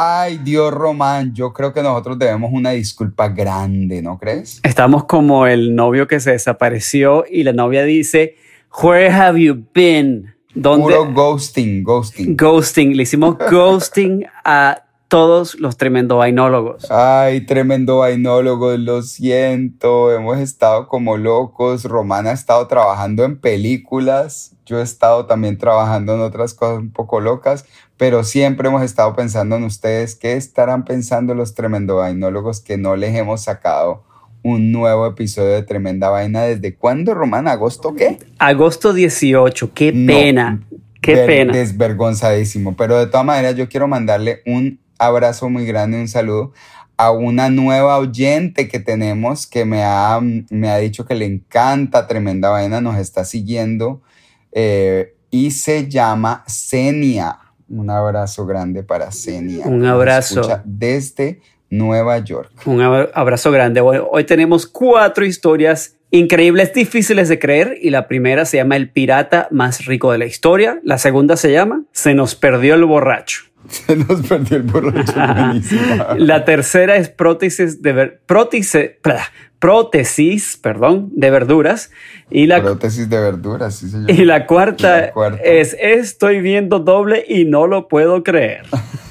Ay, 0.00 0.38
Dios, 0.38 0.72
Román, 0.72 1.34
yo 1.34 1.52
creo 1.52 1.72
que 1.72 1.82
nosotros 1.82 2.16
debemos 2.20 2.52
una 2.52 2.70
disculpa 2.70 3.30
grande, 3.30 4.00
¿no 4.00 4.16
crees? 4.16 4.60
Estamos 4.62 5.06
como 5.06 5.48
el 5.48 5.74
novio 5.74 6.06
que 6.06 6.20
se 6.20 6.30
desapareció 6.30 7.24
y 7.28 7.42
la 7.42 7.52
novia 7.52 7.82
dice, 7.82 8.36
Where 8.80 9.10
have 9.10 9.42
you 9.42 9.64
been? 9.74 10.32
¿Dónde? 10.54 10.84
Puro 10.84 11.12
ghosting, 11.12 11.82
ghosting. 11.82 12.36
Ghosting. 12.36 12.96
Le 12.96 13.02
hicimos 13.02 13.38
ghosting 13.50 14.24
a 14.44 14.84
todos 15.08 15.58
los 15.58 15.76
tremendo 15.76 16.18
vainólogos. 16.18 16.90
Ay, 16.90 17.40
tremendo 17.40 17.98
vainólogo, 17.98 18.76
lo 18.76 19.02
siento, 19.02 20.12
hemos 20.12 20.38
estado 20.38 20.86
como 20.86 21.16
locos, 21.16 21.84
Román 21.84 22.26
ha 22.26 22.32
estado 22.32 22.66
trabajando 22.68 23.24
en 23.24 23.38
películas, 23.38 24.54
yo 24.66 24.78
he 24.78 24.82
estado 24.82 25.24
también 25.26 25.56
trabajando 25.56 26.14
en 26.14 26.20
otras 26.20 26.52
cosas 26.52 26.78
un 26.78 26.90
poco 26.90 27.20
locas, 27.20 27.64
pero 27.96 28.22
siempre 28.22 28.68
hemos 28.68 28.82
estado 28.82 29.16
pensando 29.16 29.56
en 29.56 29.64
ustedes, 29.64 30.14
¿qué 30.14 30.34
estarán 30.34 30.84
pensando 30.84 31.34
los 31.34 31.54
tremendo 31.54 31.96
vainólogos 31.96 32.60
que 32.60 32.76
no 32.76 32.94
les 32.94 33.16
hemos 33.16 33.40
sacado 33.42 34.04
un 34.42 34.70
nuevo 34.72 35.06
episodio 35.06 35.54
de 35.54 35.62
Tremenda 35.62 36.10
Vaina? 36.10 36.42
¿Desde 36.42 36.74
cuándo, 36.74 37.14
Román? 37.14 37.48
¿Agosto 37.48 37.94
qué? 37.94 38.18
Agosto 38.38 38.92
18, 38.92 39.72
qué 39.74 39.92
No, 39.92 40.12
pena, 40.12 40.60
qué 41.00 41.16
pena. 41.16 41.52
Desvergonzadísimo. 41.52 42.76
Pero 42.76 42.98
de 42.98 43.06
todas 43.06 43.26
maneras, 43.26 43.56
yo 43.56 43.68
quiero 43.68 43.88
mandarle 43.88 44.42
un 44.46 44.78
abrazo 44.98 45.48
muy 45.48 45.64
grande, 45.66 46.00
un 46.00 46.08
saludo 46.08 46.52
a 46.96 47.10
una 47.12 47.48
nueva 47.48 47.98
oyente 47.98 48.66
que 48.68 48.80
tenemos 48.80 49.46
que 49.46 49.64
me 49.64 49.82
ha, 49.84 50.18
me 50.50 50.68
ha 50.68 50.78
dicho 50.78 51.06
que 51.06 51.14
le 51.14 51.26
encanta 51.26 52.06
Tremenda 52.08 52.50
Vaina, 52.50 52.80
nos 52.80 52.98
está 52.98 53.24
siguiendo 53.24 54.02
eh, 54.52 55.14
y 55.30 55.52
se 55.52 55.88
llama 55.88 56.42
Senia. 56.46 57.38
Un 57.68 57.90
abrazo 57.90 58.46
grande 58.46 58.82
para 58.82 59.12
Senia. 59.12 59.66
Un 59.66 59.84
abrazo. 59.84 60.42
Desde 60.64 61.40
Nueva 61.70 62.18
York. 62.18 62.50
Un 62.64 62.80
abra- 62.80 63.10
abrazo 63.14 63.52
grande. 63.52 63.80
Hoy, 63.80 63.98
hoy 64.10 64.24
tenemos 64.24 64.66
cuatro 64.66 65.24
historias 65.26 65.96
increíbles, 66.10 66.72
difíciles 66.72 67.28
de 67.28 67.38
creer. 67.38 67.76
Y 67.80 67.90
la 67.90 68.08
primera 68.08 68.46
se 68.46 68.56
llama 68.56 68.76
El 68.76 68.90
pirata 68.90 69.48
más 69.50 69.84
rico 69.84 70.10
de 70.12 70.18
la 70.18 70.24
historia. 70.26 70.80
La 70.82 70.96
segunda 70.98 71.36
se 71.36 71.52
llama 71.52 71.82
Se 71.92 72.14
nos 72.14 72.34
perdió 72.34 72.74
el 72.74 72.86
borracho. 72.86 73.42
Se 73.68 73.96
nos 73.96 74.26
perdió 74.26 74.56
el 74.58 74.62
borracho. 74.64 75.12
La 76.16 76.44
tercera 76.44 76.96
es 76.96 77.08
prótesis 77.08 77.82
de 77.82 77.92
ver- 77.92 78.20
prótese- 78.26 78.96
pra- 79.02 79.28
prótesis, 79.58 80.56
perdón, 80.56 81.10
de 81.14 81.30
verduras. 81.30 81.90
Y 82.30 82.46
la, 82.46 82.60
Prótesis 82.62 83.08
de 83.08 83.18
verduras, 83.18 83.74
sí 83.76 83.88
señor. 83.88 84.10
y 84.10 84.24
la 84.24 84.46
cuarta 84.46 84.98
Y 84.98 85.00
la 85.06 85.12
cuarta. 85.12 85.42
es 85.42 85.74
Estoy 85.80 86.40
viendo 86.40 86.78
doble 86.78 87.24
y 87.26 87.44
no 87.46 87.66
lo 87.66 87.88
puedo 87.88 88.22
creer. 88.22 88.62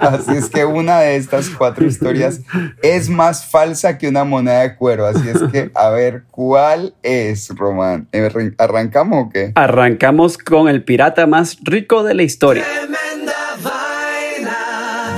Así 0.00 0.32
es 0.32 0.48
que 0.50 0.64
una 0.64 1.00
de 1.00 1.16
estas 1.16 1.48
cuatro 1.50 1.86
historias 1.86 2.42
es 2.82 3.08
más 3.08 3.46
falsa 3.46 3.96
que 3.98 4.08
una 4.08 4.24
moneda 4.24 4.60
de 4.62 4.76
cuero. 4.76 5.06
Así 5.06 5.28
es 5.28 5.42
que, 5.50 5.70
a 5.74 5.90
ver, 5.90 6.22
¿cuál 6.30 6.94
es, 7.02 7.48
Román? 7.56 8.06
¿Arran- 8.12 8.54
¿Arrancamos 8.58 9.26
o 9.26 9.30
qué? 9.30 9.52
Arrancamos 9.54 10.38
con 10.38 10.68
el 10.68 10.84
pirata 10.84 11.26
más 11.26 11.58
rico 11.64 12.02
de 12.04 12.14
la 12.14 12.22
historia. 12.22 12.64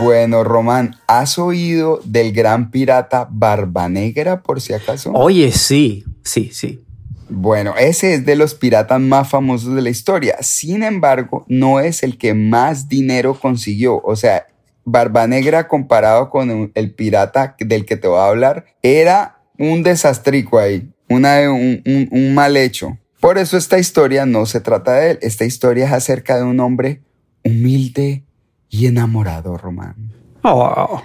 Bueno, 0.03 0.43
Román, 0.43 0.97
¿has 1.07 1.39
oído 1.39 2.01
del 2.05 2.33
gran 2.33 2.71
pirata 2.71 3.29
Barba 3.31 3.89
Negra, 3.89 4.43
por 4.43 4.61
si 4.61 4.73
acaso? 4.73 5.13
Oye, 5.13 5.53
sí, 5.53 6.05
sí, 6.25 6.51
sí. 6.53 6.85
Bueno, 7.29 7.75
ese 7.79 8.15
es 8.15 8.27
de 8.27 8.37
los 8.37 8.55
piratas 8.55 9.01
más 9.01 9.29
famosos 9.29 9.75
de 9.75 9.81
la 9.83 9.91
historia. 9.91 10.37
Sin 10.41 10.83
embargo, 10.83 11.45
no 11.49 11.81
es 11.81 12.03
el 12.03 12.19
que 12.19 12.35
más 12.35 12.89
dinero 12.89 13.39
consiguió. 13.39 14.01
O 14.05 14.17
sea, 14.17 14.47
Barba 14.85 15.27
Negra 15.27 15.69
comparado 15.69 16.29
con 16.31 16.73
el 16.75 16.95
pirata 16.95 17.55
del 17.61 17.84
que 17.87 17.97
te 17.97 18.09
voy 18.09 18.19
a 18.19 18.27
hablar, 18.27 18.67
era 18.83 19.39
un 19.59 19.83
desastrico 19.83 20.59
ahí, 20.59 20.91
una, 21.09 21.41
un, 21.51 21.81
un- 21.87 22.09
un 22.11 22.34
mal 22.34 22.57
hecho. 22.57 22.99
Por 23.21 23.39
eso 23.39 23.57
esta 23.57 23.79
historia 23.79 24.27
no 24.27 24.47
se 24.47 24.61
trata 24.61 24.95
de 24.95 25.13
él. 25.13 25.19
Esta 25.23 25.45
historia 25.45 25.87
es 25.87 25.93
acerca 25.93 26.37
de 26.37 26.43
un 26.43 26.59
hombre 26.59 27.03
humilde 27.45 28.25
y 28.72 28.87
enamorado, 28.87 29.56
Román. 29.59 29.94
Oh. 30.43 31.03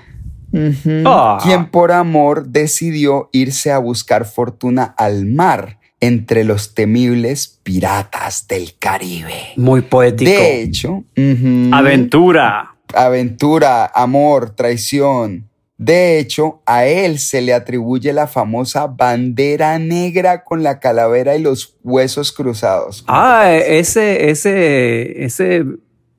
Ah. 1.05 1.39
Quien 1.43 1.69
por 1.69 1.91
amor 1.91 2.47
decidió 2.47 3.29
irse 3.33 3.71
a 3.71 3.77
buscar 3.77 4.25
fortuna 4.25 4.95
al 4.97 5.25
mar 5.25 5.77
entre 5.99 6.45
los 6.45 6.73
temibles 6.73 7.59
piratas 7.63 8.47
del 8.47 8.77
Caribe. 8.79 9.33
muy 9.57 9.81
poético. 9.81 10.31
De 10.31 10.61
hecho, 10.61 11.03
Aventura. 11.71 12.75
aventura, 12.95 13.85
amor, 13.93 14.51
traición. 14.51 15.49
De 15.77 16.17
hecho, 16.17 16.61
a 16.65 16.85
él 16.85 17.19
se 17.19 17.41
le 17.41 17.53
atribuye 17.53 18.13
la 18.13 18.27
famosa 18.27 18.87
bandera 18.87 19.77
negra 19.77 20.43
con 20.43 20.63
la 20.63 20.79
calavera 20.79 21.35
y 21.35 21.41
los 21.41 21.75
huesos 21.83 22.31
cruzados. 22.31 23.03
Ah, 23.07 23.51
ese, 23.53 24.31
ese, 24.31 25.23
ese, 25.23 25.65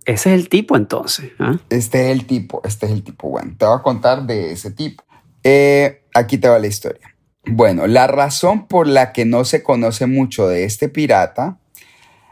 ese 0.09 0.35
es 0.35 0.41
el 0.41 0.49
tipo 0.49 0.75
entonces. 0.75 1.33
¿ah? 1.39 1.59
Este 1.69 2.07
es 2.07 2.13
el 2.19 2.27
tipo, 2.27 2.63
este 2.65 2.87
es 2.87 2.93
el 2.93 3.03
tipo. 3.03 3.29
Bueno, 3.29 3.55
te 3.59 3.67
voy 3.67 3.77
a 3.77 3.83
contar 3.83 4.25
de 4.27 4.53
ese 4.53 4.71
tipo. 4.71 5.05
Eh, 5.45 6.03
aquí 6.15 6.39
te 6.39 6.49
va 6.49 6.59
la 6.59 6.67
historia. 6.67 7.15
Bueno, 7.45 7.87
la 7.87 8.07
razón 8.07 8.67
por 8.67 8.87
la 8.87 9.13
que 9.13 9.27
no 9.27 9.45
se 9.45 9.63
conoce 9.63 10.07
mucho 10.07 10.49
de 10.49 10.65
este 10.65 10.89
pirata, 10.89 11.59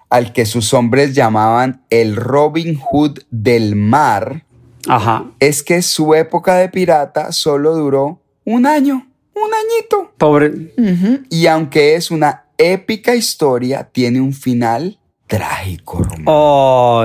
al 0.08 0.32
que 0.32 0.46
sus 0.46 0.72
hombres 0.72 1.14
llamaban 1.14 1.84
el 1.90 2.16
Robin 2.16 2.78
Hood 2.78 3.18
del 3.30 3.76
mar, 3.76 4.46
Ajá. 4.88 5.26
es 5.38 5.62
que 5.62 5.82
su 5.82 6.14
época 6.14 6.54
de 6.56 6.70
pirata 6.70 7.30
solo 7.30 7.74
duró 7.76 8.22
un 8.46 8.64
año, 8.64 9.06
un 9.34 9.50
añito. 9.52 10.12
Pobre. 10.16 10.72
Y 11.28 11.46
aunque 11.46 11.94
es 11.94 12.10
una 12.10 12.46
épica 12.56 13.14
historia, 13.14 13.90
tiene 13.92 14.22
un 14.22 14.32
final 14.32 14.98
trágico. 15.26 16.00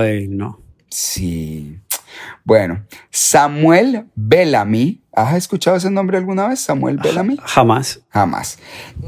Ay, 0.00 0.28
no. 0.28 0.61
Sí. 0.92 1.78
Bueno, 2.44 2.84
Samuel 3.10 4.06
Bellamy. 4.14 5.00
¿Has 5.14 5.36
escuchado 5.36 5.76
ese 5.76 5.90
nombre 5.90 6.18
alguna 6.18 6.48
vez? 6.48 6.60
Samuel 6.60 6.98
Bellamy. 6.98 7.38
Jamás. 7.42 8.00
Jamás. 8.10 8.58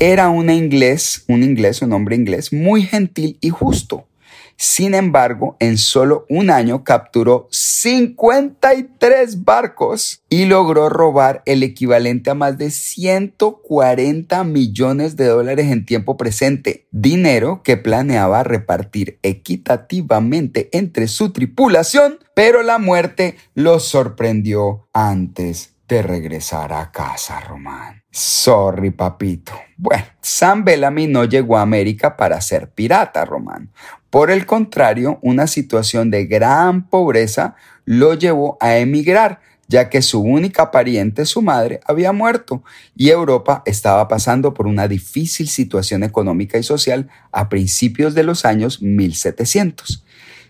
Era 0.01 0.29
un 0.31 0.51
inglés, 0.51 1.25
un 1.29 1.43
inglés, 1.43 1.83
un 1.83 1.93
hombre 1.93 2.17
inglés 2.17 2.53
muy 2.53 2.83
gentil 2.83 3.39
y 3.41 3.51
justo. 3.51 4.07
Sin 4.57 4.95
embargo, 4.95 5.57
en 5.61 5.79
solo 5.79 6.27
un 6.29 6.51
año 6.51 6.85
capturó 6.85 7.49
53 7.51 9.45
barcos 9.45 10.23
y 10.29 10.47
logró 10.47 10.89
robar 10.89 11.43
el 11.47 11.63
equivalente 11.63 12.31
a 12.31 12.35
más 12.35 12.57
de 12.57 12.71
140 12.71 14.45
millones 14.45 15.17
de 15.17 15.27
dólares 15.27 15.71
en 15.71 15.85
tiempo 15.85 16.17
presente, 16.17 16.87
dinero 16.91 17.63
que 17.63 17.77
planeaba 17.77 18.43
repartir 18.43 19.19
equitativamente 19.23 20.69
entre 20.73 21.09
su 21.09 21.33
tripulación, 21.33 22.19
pero 22.35 22.63
la 22.63 22.79
muerte 22.79 23.37
los 23.55 23.85
sorprendió 23.85 24.89
antes 24.93 25.74
de 25.89 26.03
regresar 26.03 26.73
a 26.73 26.91
casa, 26.91 27.41
Román. 27.41 28.03
Sorry, 28.11 28.91
papito. 28.91 29.53
Bueno, 29.77 30.05
Sam 30.21 30.65
Bellamy 30.65 31.07
no 31.07 31.25
llegó 31.25 31.59
a 31.59 31.63
América 31.63 32.17
para 32.17 32.41
ser 32.41 32.71
pirata, 32.71 33.25
Román. 33.25 33.71
Por 34.09 34.31
el 34.31 34.47
contrario, 34.47 35.19
una 35.23 35.47
situación 35.47 36.11
de 36.11 36.27
gran 36.27 36.89
pobreza 36.89 37.57
lo 37.85 38.15
llevó 38.15 38.57
a 38.61 38.77
emigrar. 38.77 39.41
ya 39.67 39.89
que 39.89 40.03
su 40.03 40.21
única 40.21 40.71
pariente, 40.71 41.25
su 41.25 41.41
madre, 41.41 41.81
había 41.87 42.13
muerto 42.13 42.63
y 42.95 43.09
Europa 43.09 43.63
estaba 43.65 44.07
pasando 44.09 44.53
por 44.53 44.67
una 44.67 44.89
difícil 44.89 45.49
situación 45.49 46.03
económica 46.03 46.59
y 46.59 46.63
social 46.63 47.09
a 47.33 47.49
principios 47.49 48.15
de 48.15 48.25
los 48.25 48.45
años 48.45 48.83
1700. 48.83 50.04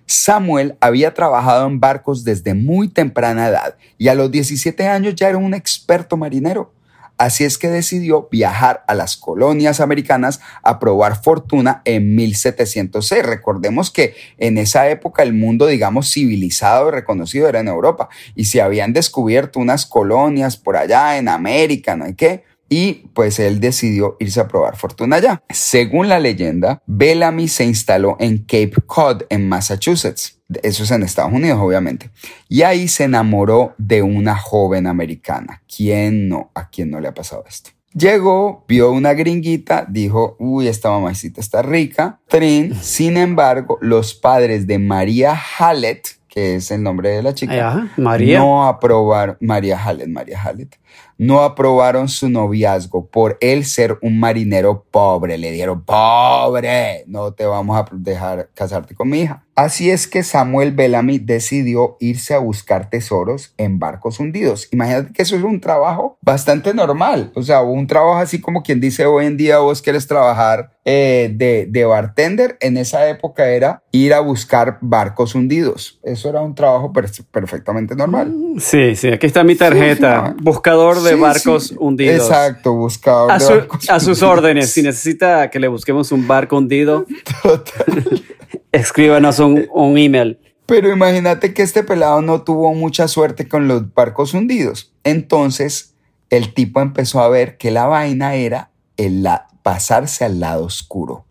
Samuel 0.06 0.77
había 0.81 1.15
trabajado 1.15 1.67
en 1.67 1.81
barcos 1.81 2.25
desde 2.25 2.55
muy 2.55 2.89
temprana 2.89 3.49
edad 3.49 3.77
y 3.99 4.09
a 4.09 4.15
los 4.15 4.31
17 4.31 4.87
años 4.87 5.15
ya 5.15 5.29
era 5.29 5.39
un 5.39 5.55
experto 5.55 6.17
marinero. 6.17 6.73
Así 7.17 7.45
es 7.45 7.59
que 7.59 7.69
decidió 7.69 8.29
viajar 8.29 8.83
a 8.89 8.95
las 8.95 9.17
colonias 9.17 9.81
americanas 9.81 10.41
a 10.65 10.81
probar 10.81 11.23
fortuna 11.23 11.81
en 11.85 12.17
1706. 12.17 13.25
Recordemos 13.25 13.93
que 13.93 14.15
en 14.39 14.59
esa 14.59 14.89
época 14.89 15.23
el 15.23 15.33
mundo, 15.33 15.69
digamos, 15.69 16.12
civilizado 16.12 16.89
y 16.89 16.91
reconocido 16.91 17.49
era 17.49 17.61
en 17.61 17.69
Europa 17.69 18.09
y 18.35 18.47
se 18.47 18.61
habían 18.61 18.93
descubierto 18.93 19.61
unas 19.61 19.87
colonias 19.87 20.56
por 20.56 20.77
allá 20.77 21.17
en 21.17 21.29
América, 21.29 21.95
¿no 21.95 22.05
hay 22.05 22.15
qué? 22.15 22.43
Y 22.69 23.09
pues 23.15 23.39
él 23.39 23.61
decidió 23.61 24.17
irse 24.21 24.41
a 24.41 24.49
probar 24.49 24.77
fortuna 24.77 25.17
allá. 25.17 25.43
Según 25.51 26.09
la 26.09 26.19
leyenda, 26.19 26.83
Bellamy 26.87 27.49
se 27.49 27.65
instaló 27.65 28.17
en 28.21 28.39
Cape 28.39 28.75
Cod, 28.87 29.23
en 29.29 29.49
Massachusetts. 29.49 30.41
Eso 30.63 30.85
es 30.85 30.91
en 30.91 31.03
Estados 31.03 31.33
Unidos, 31.33 31.59
obviamente. 31.61 32.11
Y 32.49 32.63
ahí 32.63 32.89
se 32.89 33.05
enamoró 33.05 33.75
de 33.79 34.03
una 34.03 34.37
joven 34.37 34.87
americana. 34.87 35.63
¿Quién 35.75 36.29
no? 36.29 36.51
¿A 36.55 36.69
quién 36.69 36.91
no 36.91 37.01
le 37.01 37.09
ha 37.09 37.15
pasado 37.15 37.45
esto? 37.49 37.71
Llegó, 37.95 38.65
vio 38.67 38.91
una 38.91 39.15
gringuita, 39.15 39.87
dijo, 39.89 40.35
uy, 40.41 40.67
esta 40.67 40.91
mamacita 40.91 41.41
está 41.41 41.63
rica. 41.63 42.19
Trin, 42.27 42.75
sin 42.75 43.17
embargo, 43.17 43.79
los 43.81 44.15
padres 44.15 44.67
de 44.67 44.81
María 44.81 45.37
Hallett, 45.37 46.09
que 46.35 46.57
es 46.57 46.73
el 46.73 46.83
nombre 46.83 47.11
de 47.11 47.23
la 47.23 47.33
chica, 47.33 47.89
María. 47.97 48.41
no 48.41 48.67
aprobaron, 48.67 49.37
María 49.39 49.79
Hallett, 49.79 50.09
María 50.09 50.37
Hallett, 50.43 50.81
no 51.17 51.39
aprobaron 51.39 52.09
su 52.09 52.29
noviazgo 52.29 53.07
por 53.07 53.39
él 53.41 53.65
ser 53.65 53.99
un 54.03 54.19
marinero 54.19 54.83
pobre. 54.91 55.39
Le 55.39 55.53
dieron, 55.53 55.85
pobre, 55.85 57.05
no 57.07 57.33
te 57.35 57.47
vamos 57.47 57.79
a 57.79 57.87
dejar 57.93 58.51
casarte 58.53 58.97
con 58.97 59.11
mi 59.11 59.21
hija. 59.21 59.44
Así 59.56 59.91
es 59.91 60.09
que 60.09 60.23
Samuel 60.23 60.73
Bellamy 60.73 61.19
decidió 61.19 61.97
irse 62.01 62.35
a 62.35 62.39
buscar 62.39 62.91
tesoros 62.91 63.55
en 63.56 63.79
barcos 63.79 64.19
hundidos. 64.19 64.69
Imagínate 64.73 65.12
que 65.12 65.23
eso 65.23 65.37
es 65.37 65.45
un 65.45 65.61
trabajo 65.61 66.19
bastante 66.23 66.75
normal. 66.75 67.31
O 67.35 67.43
sea, 67.43 67.62
un 67.62 67.87
trabajo 67.87 68.19
así 68.19 68.41
como 68.41 68.62
quien 68.62 68.81
dice 68.81 69.06
hoy 69.06 69.27
en 69.27 69.37
día 69.37 69.59
vos 69.59 69.81
quieres 69.81 70.06
trabajar 70.09 70.73
eh, 70.85 71.31
de, 71.35 71.67
de 71.69 71.85
bartender. 71.85 72.59
En 72.61 72.77
esa 72.77 73.09
época 73.09 73.49
era 73.49 73.83
ir 73.93 74.12
a 74.12 74.21
buscar 74.21 74.79
barcos 74.81 75.35
hundidos. 75.37 76.01
Eso 76.03 76.29
era 76.29 76.41
un 76.41 76.55
trabajo 76.55 76.93
perfectamente 76.93 77.95
normal. 77.95 78.35
Sí, 78.59 78.97
sí, 78.97 79.09
aquí 79.09 79.27
está 79.27 79.45
mi 79.45 79.55
tarjeta. 79.55 80.35
Buscador 80.43 81.01
de 81.03 81.15
barcos 81.15 81.75
hundidos. 81.79 82.29
Exacto, 82.29 82.75
buscador 82.75 83.31
a, 83.31 83.39
de 83.39 83.45
barcos 83.47 83.89
a 83.89 84.01
sus 84.01 84.23
órdenes. 84.23 84.71
Si 84.71 84.83
necesita 84.83 85.49
que 85.49 85.61
le 85.61 85.69
busquemos 85.69 86.11
un 86.11 86.27
barco 86.27 86.56
hundido, 86.59 87.06
escríbanos 88.75 89.38
un, 89.38 89.67
un 89.73 89.99
email. 89.99 90.38
Pero 90.67 90.91
imagínate 90.91 91.53
que 91.53 91.62
este 91.62 91.82
pelado 91.82 92.23
no 92.23 92.43
tuvo 92.43 92.75
mucha 92.75 93.09
suerte 93.09 93.49
con 93.49 93.69
los 93.69 93.93
barcos 93.93 94.35
hundidos. 94.35 94.94
Entonces, 95.05 95.94
el 96.31 96.55
tipo 96.55 96.81
empezó 96.81 97.21
a 97.21 97.29
ver 97.29 97.59
que 97.59 97.71
la 97.71 97.87
vaina 97.87 98.35
era 98.35 98.71
el 98.97 99.23
la 99.23 99.49
pasarse 99.62 100.25
al 100.25 100.41
lado 100.41 100.65
oscuro, 100.65 101.26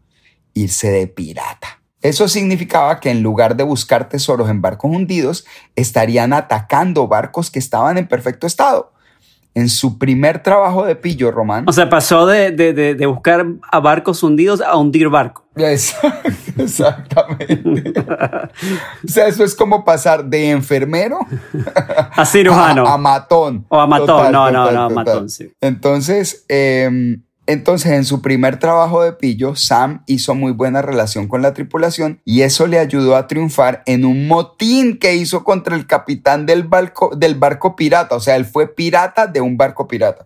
irse 0.53 0.89
de 0.89 1.07
pirata. 1.07 1.81
Eso 2.01 2.27
significaba 2.27 2.99
que 2.99 3.11
en 3.11 3.23
lugar 3.23 3.55
de 3.55 3.63
buscar 3.63 4.09
tesoros 4.09 4.49
en 4.49 4.61
barcos 4.61 4.91
hundidos, 4.91 5.45
estarían 5.75 6.33
atacando 6.33 7.07
barcos 7.07 7.49
que 7.49 7.59
estaban 7.59 7.97
en 7.97 8.07
perfecto 8.07 8.45
estado. 8.45 8.91
En 9.55 9.69
su 9.69 9.99
primer 9.99 10.41
trabajo 10.41 10.83
de 10.85 10.95
pillo, 10.95 11.29
Román. 11.29 11.65
O 11.67 11.73
sea, 11.73 11.87
pasó 11.87 12.25
de, 12.25 12.51
de, 12.51 12.73
de, 12.73 13.05
buscar 13.05 13.45
a 13.71 13.79
barcos 13.79 14.23
hundidos 14.23 14.61
a 14.61 14.75
hundir 14.75 15.09
barco. 15.09 15.45
exactamente. 16.57 17.93
o 17.99 19.07
sea, 19.07 19.27
eso 19.27 19.43
es 19.43 19.53
como 19.53 19.85
pasar 19.85 20.25
de 20.25 20.49
enfermero 20.49 21.19
a 22.15 22.25
cirujano. 22.25 22.87
A, 22.87 22.97
matón. 22.97 23.65
O 23.69 23.79
a 23.79 23.85
matón, 23.85 24.31
no, 24.31 24.49
no, 24.49 24.71
no, 24.71 24.83
a 24.85 24.89
matón, 24.89 25.29
sí. 25.29 25.51
Entonces, 25.61 26.45
eh, 26.49 27.19
entonces, 27.45 27.91
en 27.91 28.05
su 28.05 28.21
primer 28.21 28.57
trabajo 28.57 29.03
de 29.03 29.11
pillo, 29.11 29.55
Sam 29.55 30.03
hizo 30.05 30.33
muy 30.33 30.53
buena 30.53 30.81
relación 30.81 31.27
con 31.27 31.41
la 31.41 31.53
tripulación 31.53 32.21
y 32.23 32.41
eso 32.41 32.67
le 32.67 32.79
ayudó 32.79 33.17
a 33.17 33.27
triunfar 33.27 33.83
en 33.85 34.05
un 34.05 34.27
motín 34.27 34.97
que 34.97 35.15
hizo 35.15 35.43
contra 35.43 35.75
el 35.75 35.85
capitán 35.85 36.45
del 36.45 36.63
barco, 36.63 37.13
del 37.15 37.35
barco 37.35 37.75
pirata. 37.75 38.15
O 38.15 38.21
sea, 38.21 38.37
él 38.37 38.45
fue 38.45 38.73
pirata 38.73 39.27
de 39.27 39.41
un 39.41 39.57
barco 39.57 39.89
pirata. 39.89 40.25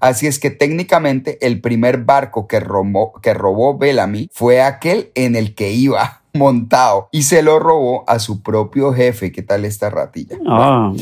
Así 0.00 0.26
es 0.26 0.38
que 0.38 0.50
técnicamente 0.50 1.44
el 1.44 1.60
primer 1.60 2.04
barco 2.04 2.46
que 2.46 2.60
robó, 2.60 3.14
que 3.20 3.32
robó 3.32 3.78
Bellamy 3.78 4.28
fue 4.32 4.60
aquel 4.60 5.10
en 5.14 5.36
el 5.36 5.54
que 5.54 5.72
iba 5.72 6.22
montado 6.34 7.08
y 7.12 7.22
se 7.22 7.42
lo 7.42 7.58
robó 7.58 8.04
a 8.06 8.18
su 8.18 8.42
propio 8.42 8.92
jefe. 8.92 9.32
¿Qué 9.32 9.42
tal 9.42 9.64
esta 9.64 9.88
ratilla? 9.88 10.36
Ah. 10.46 10.92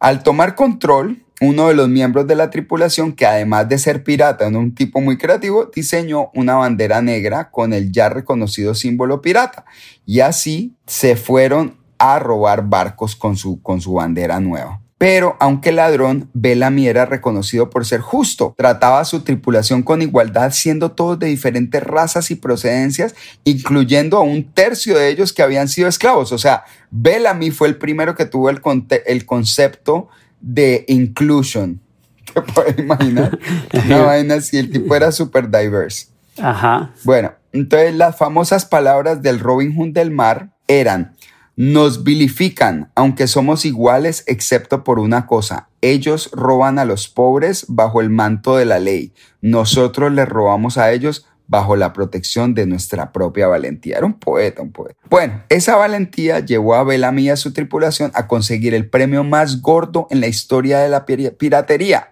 al 0.00 0.22
tomar 0.24 0.56
control, 0.56 1.23
uno 1.40 1.68
de 1.68 1.74
los 1.74 1.88
miembros 1.88 2.26
de 2.26 2.36
la 2.36 2.50
tripulación, 2.50 3.12
que 3.12 3.26
además 3.26 3.68
de 3.68 3.78
ser 3.78 4.04
pirata, 4.04 4.46
un 4.48 4.74
tipo 4.74 5.00
muy 5.00 5.18
creativo, 5.18 5.70
diseñó 5.74 6.30
una 6.34 6.54
bandera 6.54 7.02
negra 7.02 7.50
con 7.50 7.72
el 7.72 7.92
ya 7.92 8.08
reconocido 8.08 8.74
símbolo 8.74 9.20
pirata. 9.20 9.64
Y 10.06 10.20
así 10.20 10.74
se 10.86 11.16
fueron 11.16 11.76
a 11.98 12.18
robar 12.18 12.68
barcos 12.68 13.16
con 13.16 13.36
su, 13.36 13.60
con 13.62 13.80
su 13.80 13.94
bandera 13.94 14.40
nueva. 14.40 14.80
Pero 14.96 15.36
aunque 15.40 15.72
ladrón, 15.72 16.30
Bellamy 16.34 16.86
era 16.86 17.04
reconocido 17.04 17.68
por 17.68 17.84
ser 17.84 18.00
justo. 18.00 18.54
Trataba 18.56 19.00
a 19.00 19.04
su 19.04 19.22
tripulación 19.22 19.82
con 19.82 20.02
igualdad, 20.02 20.52
siendo 20.52 20.92
todos 20.92 21.18
de 21.18 21.26
diferentes 21.26 21.82
razas 21.82 22.30
y 22.30 22.36
procedencias, 22.36 23.14
incluyendo 23.42 24.16
a 24.16 24.22
un 24.22 24.44
tercio 24.52 24.96
de 24.96 25.08
ellos 25.08 25.32
que 25.32 25.42
habían 25.42 25.68
sido 25.68 25.88
esclavos. 25.88 26.32
O 26.32 26.38
sea, 26.38 26.64
Bellamy 26.90 27.50
fue 27.50 27.68
el 27.68 27.76
primero 27.76 28.14
que 28.14 28.24
tuvo 28.24 28.48
el, 28.50 28.62
el 29.04 29.26
concepto 29.26 30.08
de 30.44 30.84
inclusion. 30.88 31.80
¿Te 32.34 32.42
puedes 32.42 32.78
imaginar? 32.78 33.38
Una 33.72 34.02
vaina 34.04 34.34
así, 34.34 34.58
el 34.58 34.70
tipo 34.70 34.94
era 34.94 35.10
súper 35.12 35.50
diverse. 35.50 36.08
Ajá. 36.38 36.92
Bueno, 37.04 37.32
entonces 37.52 37.94
las 37.94 38.16
famosas 38.16 38.66
palabras 38.66 39.22
del 39.22 39.40
Robin 39.40 39.74
Hood 39.76 39.92
del 39.92 40.10
mar 40.10 40.50
eran, 40.66 41.14
nos 41.56 42.02
vilifican, 42.02 42.90
aunque 42.96 43.28
somos 43.28 43.64
iguales 43.64 44.24
excepto 44.26 44.82
por 44.82 44.98
una 44.98 45.26
cosa. 45.26 45.68
Ellos 45.80 46.30
roban 46.32 46.80
a 46.80 46.84
los 46.84 47.08
pobres 47.08 47.66
bajo 47.68 48.00
el 48.00 48.10
manto 48.10 48.56
de 48.56 48.64
la 48.64 48.80
ley. 48.80 49.12
Nosotros 49.40 50.12
les 50.12 50.28
robamos 50.28 50.78
a 50.78 50.90
ellos 50.90 51.26
bajo 51.46 51.76
la 51.76 51.92
protección 51.92 52.54
de 52.54 52.66
nuestra 52.66 53.12
propia 53.12 53.46
valentía. 53.46 53.98
Era 53.98 54.06
un 54.06 54.18
poeta, 54.18 54.62
un 54.62 54.72
poeta. 54.72 54.98
Bueno, 55.10 55.42
esa 55.48 55.76
valentía 55.76 56.40
llevó 56.40 56.74
a 56.74 56.84
Bellamy 56.84 57.24
y 57.24 57.30
a 57.30 57.36
su 57.36 57.52
tripulación 57.52 58.10
a 58.14 58.26
conseguir 58.26 58.74
el 58.74 58.88
premio 58.88 59.24
más 59.24 59.60
gordo 59.60 60.06
en 60.10 60.20
la 60.20 60.26
historia 60.26 60.78
de 60.80 60.88
la 60.88 61.04
piratería. 61.04 62.10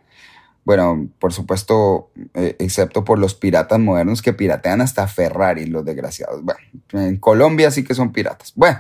Bueno, 0.65 1.09
por 1.19 1.33
supuesto, 1.33 2.11
eh, 2.35 2.55
excepto 2.61 3.05
por 3.05 3.19
los 3.19 3.35
piratas 3.35 3.81
modernos 3.81 4.23
que 4.23 4.33
piratean 4.33 4.81
hasta 4.81 5.09
Ferrari, 5.09 5.67
los 5.67 5.85
desgraciados. 5.85 6.43
Bueno, 6.45 6.61
en 6.93 7.17
Colombia 7.17 7.71
sí 7.73 7.83
que 7.83 7.95
son 7.95 8.13
piratas. 8.13 8.53
Bueno, 8.55 8.79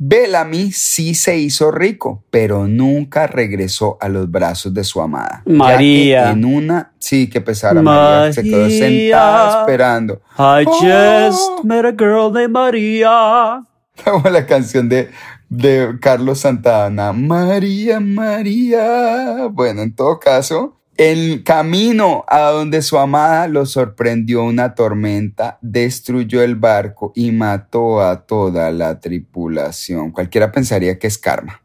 Bellamy 0.00 0.70
sí 0.70 1.12
se 1.14 1.36
hizo 1.38 1.72
rico, 1.72 2.22
pero 2.30 2.68
nunca 2.68 3.26
regresó 3.26 3.98
a 4.00 4.08
los 4.08 4.30
brazos 4.30 4.72
de 4.72 4.84
su 4.84 5.00
amada. 5.00 5.42
María. 5.44 6.30
en 6.30 6.44
una, 6.44 6.92
sí, 7.00 7.28
que 7.28 7.40
pesara 7.40 7.82
María. 7.82 8.32
Se 8.32 8.44
quedó 8.44 8.70
sentada 8.70 9.60
esperando. 9.60 10.22
I 10.38 10.64
just 10.64 11.50
oh. 11.50 11.62
met 11.64 11.84
a 11.84 11.90
girl 11.90 12.32
named 12.32 12.50
María. 12.50 13.64
Como 14.04 14.30
la 14.30 14.46
canción 14.46 14.88
de, 14.88 15.10
de 15.48 15.98
Carlos 16.00 16.40
Santana. 16.40 17.12
María, 17.12 17.98
María. 17.98 19.48
Bueno, 19.50 19.82
en 19.82 19.96
todo 19.96 20.20
caso, 20.20 20.77
el 20.98 21.44
camino 21.44 22.24
a 22.26 22.40
donde 22.50 22.82
su 22.82 22.98
amada 22.98 23.46
lo 23.46 23.64
sorprendió 23.66 24.42
una 24.42 24.74
tormenta, 24.74 25.58
destruyó 25.62 26.42
el 26.42 26.56
barco 26.56 27.12
y 27.14 27.30
mató 27.30 28.02
a 28.02 28.26
toda 28.26 28.72
la 28.72 28.98
tripulación. 28.98 30.10
Cualquiera 30.10 30.50
pensaría 30.50 30.98
que 30.98 31.06
es 31.06 31.16
karma. 31.16 31.62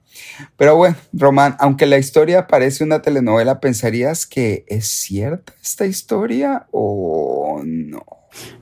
Pero 0.55 0.75
bueno, 0.75 0.95
Román, 1.13 1.55
aunque 1.59 1.87
la 1.87 1.97
historia 1.97 2.45
parece 2.45 2.83
una 2.83 3.01
telenovela, 3.01 3.59
¿pensarías 3.59 4.27
que 4.27 4.65
es 4.67 4.87
cierta 4.87 5.51
esta 5.61 5.87
historia 5.87 6.67
o 6.71 7.61
no? 7.65 8.05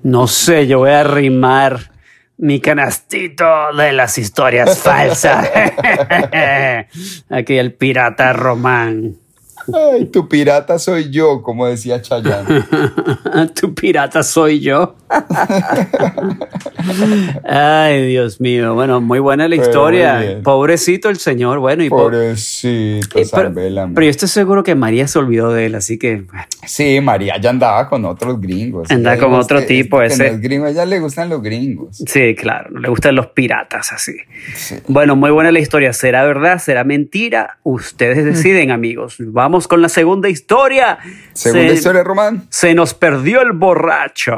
No 0.03 0.27
sé, 0.27 0.67
yo 0.67 0.79
voy 0.79 0.91
a 0.91 1.01
arrimar 1.01 1.91
mi 2.37 2.61
canastito 2.61 3.45
de 3.77 3.91
las 3.91 4.17
historias 4.17 4.79
falsas. 4.83 5.49
Aquí 7.29 7.57
el 7.57 7.73
pirata 7.73 8.31
Román. 8.31 9.20
Ay, 9.94 10.06
tu 10.06 10.27
pirata 10.27 10.77
soy 10.80 11.10
yo, 11.10 11.41
como 11.41 11.68
decía 11.68 12.01
Chayanne. 12.01 12.63
tu 13.60 13.74
pirata 13.74 14.24
soy 14.24 14.60
yo. 14.60 14.96
Ay, 17.44 18.08
Dios 18.08 18.39
mío. 18.41 18.74
Bueno, 18.74 19.01
muy 19.01 19.20
buena 19.20 19.48
la 19.48 19.56
Pero 19.56 19.63
historia. 19.70 20.39
Pobrecito 20.44 21.10
el 21.10 21.18
señor. 21.18 21.60
Bueno, 21.60 21.84
y 21.84 21.89
po- 21.89 21.98
Pobrecito, 21.98 23.20
eh, 23.20 23.25
pero, 23.34 23.53
pero 23.53 24.01
yo 24.03 24.10
estoy 24.10 24.30
seguro 24.30 24.63
que 24.63 24.75
María 24.75 25.08
se 25.08 25.20
olvidó 25.20 25.51
de 25.51 25.65
él, 25.68 25.75
así 25.75 25.98
que 25.98 26.22
bueno, 26.22 26.44
Sí, 26.65 27.00
María 27.01 27.36
ya 27.39 27.50
andaba 27.50 27.88
con 27.89 28.06
otros 28.06 28.39
gringos. 28.39 28.89
Andaba 28.91 29.18
con 29.18 29.34
otro 29.34 29.60
"Es 29.60 29.65
que- 29.65 29.84
tipo, 29.84 30.01
ese". 30.01 30.30
no 30.30 30.36
es 30.36 30.41
gringo, 30.41 30.65
a 30.65 30.70
ella 30.70 30.86
le 30.86 31.00
gustan 31.00 31.30
los 31.30 31.41
gringos. 31.41 31.98
sí, 32.06 32.36
claro, 32.36 32.70
no 32.72 32.80
le 32.80 32.89
gustan 32.89 33.15
los 33.15 33.27
piratas 33.27 33.91
así. 33.91 34.13
Sí. 34.56 34.75
Bueno, 34.88 35.15
muy 35.15 35.32
buena 35.32 35.51
la 35.51 35.60
historia. 35.60 35.94
¿Será 35.94 36.24
verdad? 36.25 36.60
¿Será 36.60 36.84
mentira? 36.84 37.60
Ustedes 37.63 38.24
deciden, 38.25 38.72
amigos. 38.72 39.15
Vamos 39.20 39.61
con 39.68 39.82
la 39.82 39.89
segunda 39.89 40.30
historia. 40.30 40.98
Segunda 41.34 41.70
se, 41.70 41.74
historia, 41.75 42.03
Román. 42.03 42.48
Se 42.50 42.74
nos 42.74 42.94
perdió 42.94 43.41
el 43.41 43.51
borracho. 43.51 44.36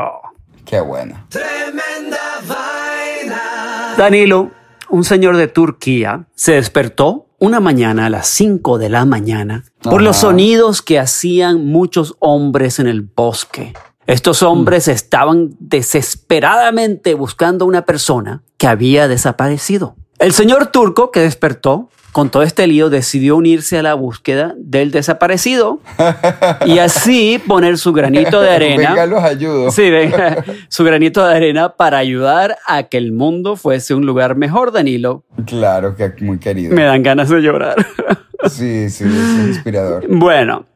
Qué 0.65 0.79
buena. 0.79 1.25
Tremenda 1.29 2.19
vaina. 2.47 3.95
Danilo, 3.97 4.51
un 4.89 5.03
señor 5.03 5.37
de 5.37 5.47
Turquía, 5.47 6.25
se 6.35 6.53
despertó 6.53 7.27
una 7.39 7.59
mañana 7.59 8.05
a 8.05 8.09
las 8.09 8.27
5 8.27 8.77
de 8.77 8.89
la 8.89 9.05
mañana 9.05 9.65
por 9.81 9.95
Ajá. 9.95 10.03
los 10.03 10.17
sonidos 10.17 10.81
que 10.81 10.97
hacían 10.97 11.65
muchos 11.65 12.15
hombres 12.19 12.79
en 12.79 12.87
el 12.87 13.01
bosque. 13.01 13.73
Estos 14.05 14.43
hombres 14.43 14.87
estaban 14.87 15.55
desesperadamente 15.59 17.13
buscando 17.13 17.65
a 17.65 17.67
una 17.67 17.85
persona 17.85 18.43
que 18.57 18.67
había 18.67 19.07
desaparecido. 19.07 19.95
El 20.19 20.33
señor 20.33 20.67
turco 20.67 21.11
que 21.11 21.21
despertó 21.21 21.89
con 22.13 22.29
todo 22.29 22.43
este 22.43 22.67
lío 22.67 22.91
decidió 22.91 23.35
unirse 23.35 23.79
a 23.79 23.81
la 23.81 23.95
búsqueda 23.95 24.53
del 24.57 24.91
desaparecido 24.91 25.79
y 26.65 26.77
así 26.77 27.41
poner 27.45 27.79
su 27.79 27.91
granito 27.91 28.39
de 28.39 28.51
arena. 28.51 28.89
Venga, 28.89 29.05
los 29.07 29.23
ayudo. 29.23 29.71
Sí, 29.71 29.89
venga, 29.89 30.45
su 30.67 30.83
granito 30.83 31.25
de 31.25 31.35
arena 31.35 31.69
para 31.69 31.97
ayudar 31.97 32.57
a 32.67 32.83
que 32.83 32.97
el 32.97 33.11
mundo 33.11 33.55
fuese 33.55 33.95
un 33.95 34.05
lugar 34.05 34.35
mejor, 34.35 34.71
Danilo. 34.71 35.23
Claro 35.47 35.95
que 35.95 36.13
muy 36.21 36.37
querido. 36.37 36.75
Me 36.75 36.83
dan 36.83 37.01
ganas 37.01 37.29
de 37.29 37.41
llorar. 37.41 37.75
Sí, 38.49 38.89
sí, 38.89 39.05
es 39.05 39.47
inspirador. 39.47 40.05
Bueno, 40.07 40.67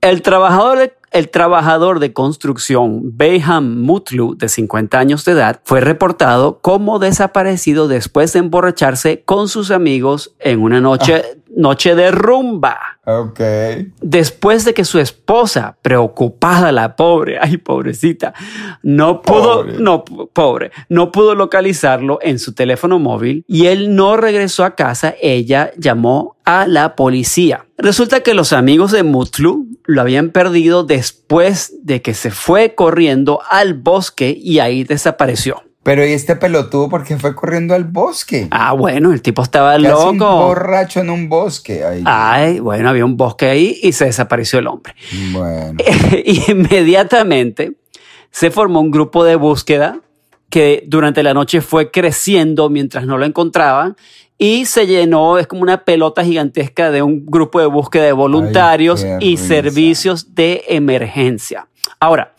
el 0.00 0.22
trabajador 0.22 0.78
de, 0.78 0.92
el 1.16 1.30
trabajador 1.30 1.98
de 1.98 2.12
construcción 2.12 3.16
Beyham 3.16 3.80
Mutlu, 3.80 4.36
de 4.36 4.50
50 4.50 4.98
años 4.98 5.24
de 5.24 5.32
edad, 5.32 5.60
fue 5.64 5.80
reportado 5.80 6.58
como 6.60 6.98
desaparecido 6.98 7.88
después 7.88 8.34
de 8.34 8.40
emborracharse 8.40 9.22
con 9.24 9.48
sus 9.48 9.70
amigos 9.70 10.34
en 10.40 10.60
una 10.60 10.82
noche, 10.82 11.22
noche 11.54 11.94
de 11.94 12.10
rumba. 12.10 12.78
Ok. 13.04 13.40
Después 14.00 14.64
de 14.64 14.74
que 14.74 14.84
su 14.84 14.98
esposa, 14.98 15.76
preocupada, 15.82 16.72
la 16.72 16.96
pobre, 16.96 17.38
ay 17.40 17.56
pobrecita, 17.58 18.34
no 18.82 19.22
pudo, 19.22 19.62
Pobre. 19.62 19.78
no, 19.78 20.04
pobre, 20.04 20.70
no 20.88 21.12
pudo 21.12 21.34
localizarlo 21.34 22.18
en 22.22 22.38
su 22.38 22.52
teléfono 22.54 22.98
móvil 22.98 23.44
y 23.46 23.66
él 23.66 23.94
no 23.94 24.16
regresó 24.16 24.64
a 24.64 24.74
casa, 24.74 25.14
ella 25.20 25.70
llamó 25.76 26.36
a 26.44 26.66
la 26.66 26.96
policía. 26.96 27.66
Resulta 27.78 28.20
que 28.20 28.34
los 28.34 28.52
amigos 28.52 28.92
de 28.92 29.02
Mutlu 29.02 29.66
lo 29.84 30.00
habían 30.00 30.30
perdido 30.30 30.84
después 30.84 31.74
de 31.82 32.02
que 32.02 32.14
se 32.14 32.30
fue 32.30 32.74
corriendo 32.74 33.40
al 33.50 33.74
bosque 33.74 34.36
y 34.36 34.58
ahí 34.58 34.82
desapareció. 34.84 35.62
Pero 35.86 36.04
¿y 36.04 36.12
este 36.12 36.34
pelotudo 36.34 36.88
por 36.88 37.04
qué 37.04 37.16
fue 37.16 37.36
corriendo 37.36 37.72
al 37.72 37.84
bosque? 37.84 38.48
Ah, 38.50 38.72
bueno, 38.72 39.12
el 39.12 39.22
tipo 39.22 39.40
estaba 39.40 39.78
¿Qué 39.78 39.86
hace 39.86 40.04
un 40.04 40.18
loco. 40.18 40.46
borracho 40.48 40.98
en 40.98 41.10
un 41.10 41.28
bosque. 41.28 41.84
Ay, 41.84 42.02
Ay, 42.04 42.58
bueno, 42.58 42.88
había 42.88 43.04
un 43.04 43.16
bosque 43.16 43.46
ahí 43.46 43.78
y 43.80 43.92
se 43.92 44.06
desapareció 44.06 44.58
el 44.58 44.66
hombre. 44.66 44.96
Bueno. 45.30 45.78
inmediatamente 46.48 47.74
se 48.32 48.50
formó 48.50 48.80
un 48.80 48.90
grupo 48.90 49.22
de 49.22 49.36
búsqueda 49.36 50.00
que 50.50 50.82
durante 50.88 51.22
la 51.22 51.34
noche 51.34 51.60
fue 51.60 51.92
creciendo 51.92 52.68
mientras 52.68 53.06
no 53.06 53.16
lo 53.16 53.24
encontraban 53.24 53.94
y 54.38 54.66
se 54.66 54.88
llenó, 54.88 55.38
es 55.38 55.46
como 55.46 55.62
una 55.62 55.84
pelota 55.84 56.24
gigantesca 56.24 56.90
de 56.90 57.02
un 57.02 57.24
grupo 57.26 57.60
de 57.60 57.66
búsqueda 57.66 58.06
de 58.06 58.12
voluntarios 58.12 59.04
qué 59.04 59.18
y 59.20 59.36
risa. 59.36 59.46
servicios 59.46 60.34
de 60.34 60.64
emergencia. 60.68 61.68
Ahora, 62.00 62.34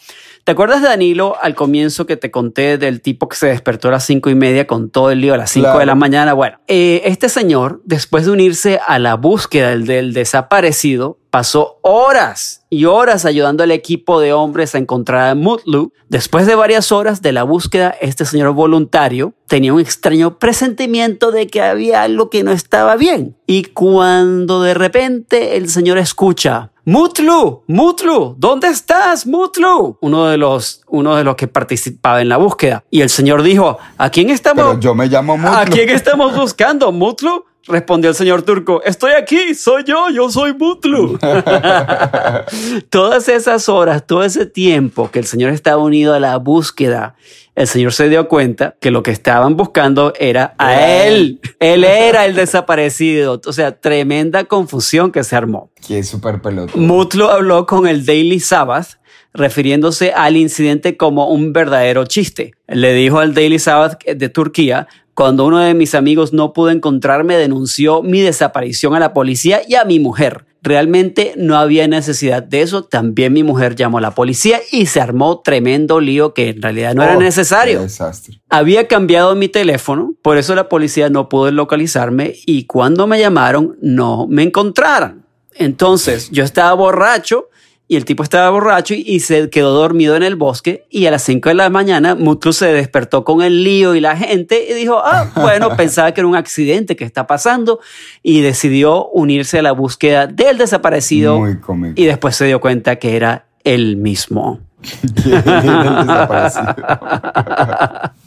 ¿te 0.48 0.52
acuerdas, 0.52 0.82
Danilo, 0.82 1.36
al 1.42 1.56
comienzo 1.56 2.06
que 2.06 2.16
te 2.16 2.32
conté 2.32 2.78
del 2.78 3.02
tipo 3.02 3.28
que 3.28 3.36
se 3.36 3.48
despertó 3.48 3.90
a 3.90 3.92
las 3.92 4.06
cinco 4.06 4.30
y 4.30 4.36
media 4.36 4.66
con 4.66 4.90
todo 4.90 5.12
el 5.12 5.20
lío 5.20 5.34
a 5.34 5.38
las 5.38 5.52
cinco 5.52 5.66
Claro. 5.66 5.80
de 5.80 5.86
la 5.86 5.96
mañana? 5.96 6.32
Bueno, 6.32 6.58
eh, 6.70 7.02
este 7.04 7.28
señor, 7.28 7.82
después 7.84 8.24
de 8.26 8.32
unirse 8.32 8.80
a 8.88 8.98
la 8.98 9.16
búsqueda 9.16 9.72
del, 9.72 9.86
del 9.86 10.14
desaparecido, 10.14 11.18
pasó 11.30 11.80
horas 11.82 12.66
y 12.70 12.86
horas 12.86 13.26
ayudando 13.26 13.64
al 13.64 13.72
equipo 13.72 14.20
de 14.20 14.34
hombres 14.34 14.76
a 14.76 14.78
encontrar 14.78 15.30
a 15.30 15.36
Mutlu. 15.36 15.94
Después 16.10 16.46
de 16.48 16.56
varias 16.56 16.92
horas 16.92 17.22
de 17.22 17.32
la 17.32 17.44
búsqueda, 17.44 17.96
este 18.02 18.26
señor 18.26 18.54
voluntario 18.54 19.34
tenía 19.48 19.74
un 19.74 19.80
extraño 19.80 20.40
presentimiento 20.40 21.32
de 21.32 21.48
que 21.48 21.62
había 21.62 22.04
algo 22.04 22.30
que 22.30 22.44
no 22.44 22.52
estaba 22.52 22.96
bien. 22.96 23.38
Y 23.46 23.64
cuando 23.66 24.62
de 24.62 24.74
repente 24.74 25.58
el 25.58 25.70
señor 25.70 25.98
escucha, 25.98 26.72
Mutlu, 26.88 27.64
Mutlu, 27.68 28.36
¿dónde 28.38 28.70
estás, 28.70 29.28
Mutlu? 29.28 29.98
Uno 30.00 30.28
de 30.28 30.38
los, 30.38 30.84
uno 30.88 31.18
de 31.18 31.26
los 31.26 31.36
que 31.36 31.50
participaba 31.50 32.22
en 32.22 32.30
la 32.30 32.38
búsqueda. 32.38 32.86
Y 32.90 33.02
el 33.02 33.10
señor 33.10 33.44
dijo, 33.44 33.78
¿a 33.98 34.10
quién 34.10 34.30
estamos? 34.30 34.64
Pero 34.64 34.80
yo 34.80 34.96
me 34.96 35.08
llamo 35.08 35.38
Mutlu. 35.38 35.58
¿A 35.58 35.66
quién 35.66 35.90
estamos 35.90 36.34
buscando, 36.34 36.94
Mutlu? 36.94 37.44
Respondió 37.68 38.12
el 38.12 38.16
señor 38.16 38.44
turco, 38.44 38.82
estoy 38.84 39.12
aquí, 39.12 39.54
soy 39.54 39.84
yo, 39.84 40.10
yo 40.10 40.30
soy 40.30 40.54
Mutlu. 40.54 41.20
Todas 42.90 43.28
esas 43.28 43.68
horas, 43.68 44.06
todo 44.06 44.24
ese 44.24 44.46
tiempo 44.46 45.12
que 45.12 45.20
el 45.20 45.26
señor 45.26 45.52
estaba 45.52 45.82
unido 45.84 46.14
a 46.14 46.20
la 46.20 46.38
búsqueda, 46.38 47.16
el 47.56 47.68
señor 47.68 47.92
se 47.92 48.08
dio 48.08 48.28
cuenta 48.28 48.76
que 48.80 48.92
lo 48.92 49.04
que 49.04 49.12
estaban 49.12 49.58
buscando 49.58 50.14
era 50.20 50.54
a 50.60 50.80
él. 51.06 51.42
Él 51.60 51.84
era 51.84 52.26
el 52.26 52.36
desaparecido. 52.36 53.42
O 53.46 53.52
sea, 53.52 53.72
tremenda 53.80 54.46
confusión 54.46 55.12
que 55.12 55.24
se 55.24 55.36
armó. 55.36 55.72
Qué 55.86 56.04
súper 56.04 56.40
pelotudo. 56.40 56.80
Mutlu 56.80 57.26
habló 57.26 57.66
con 57.66 57.88
el 57.88 58.06
Daily 58.06 58.40
Sabbath 58.40 59.00
refiriéndose 59.34 60.12
al 60.14 60.38
incidente 60.38 60.98
como 60.98 61.30
un 61.30 61.54
verdadero 61.54 62.06
chiste. 62.06 62.54
Le 62.68 62.94
dijo 62.94 63.20
al 63.20 63.34
Daily 63.34 63.60
Sabbath 63.60 64.04
de 64.06 64.30
Turquía, 64.30 64.88
cuando 65.14 65.46
uno 65.46 65.60
de 65.60 65.74
mis 65.74 65.96
amigos 65.96 66.32
no 66.32 66.54
pudo 66.54 66.70
encontrarme, 66.70 67.38
denunció 67.38 68.04
mi 68.04 68.22
desaparición 68.22 68.94
a 68.94 69.00
la 69.00 69.14
policía 69.14 69.62
y 69.68 69.74
a 69.76 69.84
mi 69.84 70.00
mujer. 70.00 70.46
Realmente 70.62 71.34
no 71.38 71.58
había 71.58 71.88
necesidad 71.88 72.44
de 72.44 72.62
eso. 72.62 72.84
También 72.84 73.32
mi 73.34 73.42
mujer 73.42 73.76
llamó 73.76 74.00
a 74.00 74.02
la 74.02 74.12
policía 74.12 74.60
y 74.72 74.86
se 74.88 75.00
armó 75.02 75.40
tremendo 75.44 76.00
lío 76.02 76.34
que 76.34 76.50
en 76.50 76.62
realidad 76.62 76.94
no 76.94 77.04
era 77.04 77.18
Oh, 77.18 77.20
necesario. 77.22 77.82
Desastre. 77.82 78.42
Había 78.50 78.88
cambiado 78.88 79.34
mi 79.36 79.48
teléfono, 79.48 80.14
por 80.22 80.38
eso 80.38 80.54
la 80.56 80.68
policía 80.70 81.10
no 81.10 81.30
pudo 81.30 81.50
localizarme 81.52 82.36
y 82.46 82.66
cuando 82.66 83.08
me 83.08 83.20
llamaron 83.20 83.78
no 83.82 84.28
me 84.28 84.44
encontraron. 84.44 85.26
Entonces 85.56 86.30
yo 86.32 86.44
estaba 86.44 86.74
borracho 86.74 87.48
y 87.90 87.96
el 87.96 88.06
tipo 88.06 88.22
estaba 88.24 88.50
borracho 88.50 88.94
y, 88.94 89.04
y 89.06 89.22
se 89.22 89.50
quedó 89.50 89.72
dormido 89.74 90.16
en 90.16 90.24
el 90.24 90.36
bosque 90.36 90.86
y 90.90 91.06
a 91.06 91.12
las 91.12 91.24
5 91.24 91.50
de 91.50 91.56
la 91.56 91.70
mañana 91.70 92.16
Mutlu 92.16 92.52
se 92.52 92.68
despertó 92.68 93.24
con 93.24 93.42
el 93.42 93.64
lío 93.64 93.96
y 93.96 94.02
la 94.02 94.18
gente 94.18 94.66
y 94.70 94.74
dijo, 94.74 95.02
ah, 95.04 95.32
bueno, 95.36 95.70
pensaba 95.78 96.12
que 96.12 96.22
era 96.22 96.28
un 96.28 96.36
accidente 96.36 96.96
que 96.96 97.06
está 97.06 97.28
pasando 97.28 97.80
y 98.24 98.42
decidió 98.42 99.08
unirse 99.08 99.60
a 99.60 99.62
la 99.62 99.72
búsqueda 99.72 100.28
del 100.28 100.58
desaparecido 100.58 101.40
Muy 101.40 101.60
cómico. 101.60 101.94
y 101.96 102.06
después 102.06 102.36
se 102.36 102.46
dio 102.46 102.60
cuenta 102.60 102.98
que 102.98 103.16
era 103.16 103.46
él 103.64 103.98
mismo. 103.98 104.60
El 105.26 105.44
desaparecido. 105.44 106.76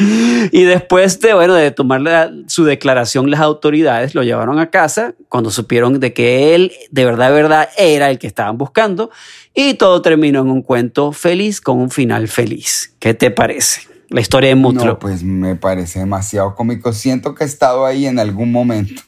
Y 0.52 0.62
después 0.64 1.20
de, 1.20 1.34
bueno, 1.34 1.54
de 1.54 1.70
tomar 1.70 2.00
la- 2.00 2.30
su 2.46 2.64
declaración, 2.64 3.30
las 3.30 3.40
autoridades 3.40 4.14
lo 4.14 4.22
llevaron 4.22 4.58
a 4.58 4.70
casa 4.70 5.14
cuando 5.28 5.50
supieron 5.50 6.00
de 6.00 6.12
que 6.12 6.54
él 6.54 6.72
de 6.90 7.04
verdad, 7.04 7.28
de 7.28 7.34
verdad 7.34 7.68
era 7.78 8.10
el 8.10 8.18
que 8.18 8.26
estaban 8.26 8.58
buscando 8.58 9.10
y 9.54 9.74
todo 9.74 10.02
terminó 10.02 10.40
en 10.40 10.50
un 10.50 10.62
cuento 10.62 11.12
feliz 11.12 11.60
con 11.60 11.78
un 11.78 11.90
final 11.90 12.28
feliz. 12.28 12.94
¿Qué 12.98 13.14
te 13.14 13.30
parece? 13.30 13.82
La 14.08 14.20
historia 14.20 14.48
de 14.48 14.56
Mutlu. 14.56 14.84
No, 14.84 14.98
pues 14.98 15.22
me 15.22 15.54
parece 15.54 16.00
demasiado 16.00 16.56
cómico. 16.56 16.92
Siento 16.92 17.32
que 17.32 17.44
he 17.44 17.46
estado 17.46 17.86
ahí 17.86 18.06
en 18.06 18.18
algún 18.18 18.50
momento. 18.50 19.02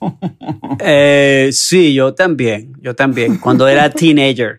Eh, 0.78 1.50
sí, 1.52 1.92
yo 1.92 2.14
también, 2.14 2.72
yo 2.80 2.94
también, 2.94 3.38
cuando 3.38 3.66
era 3.66 3.90
teenager, 3.94 4.58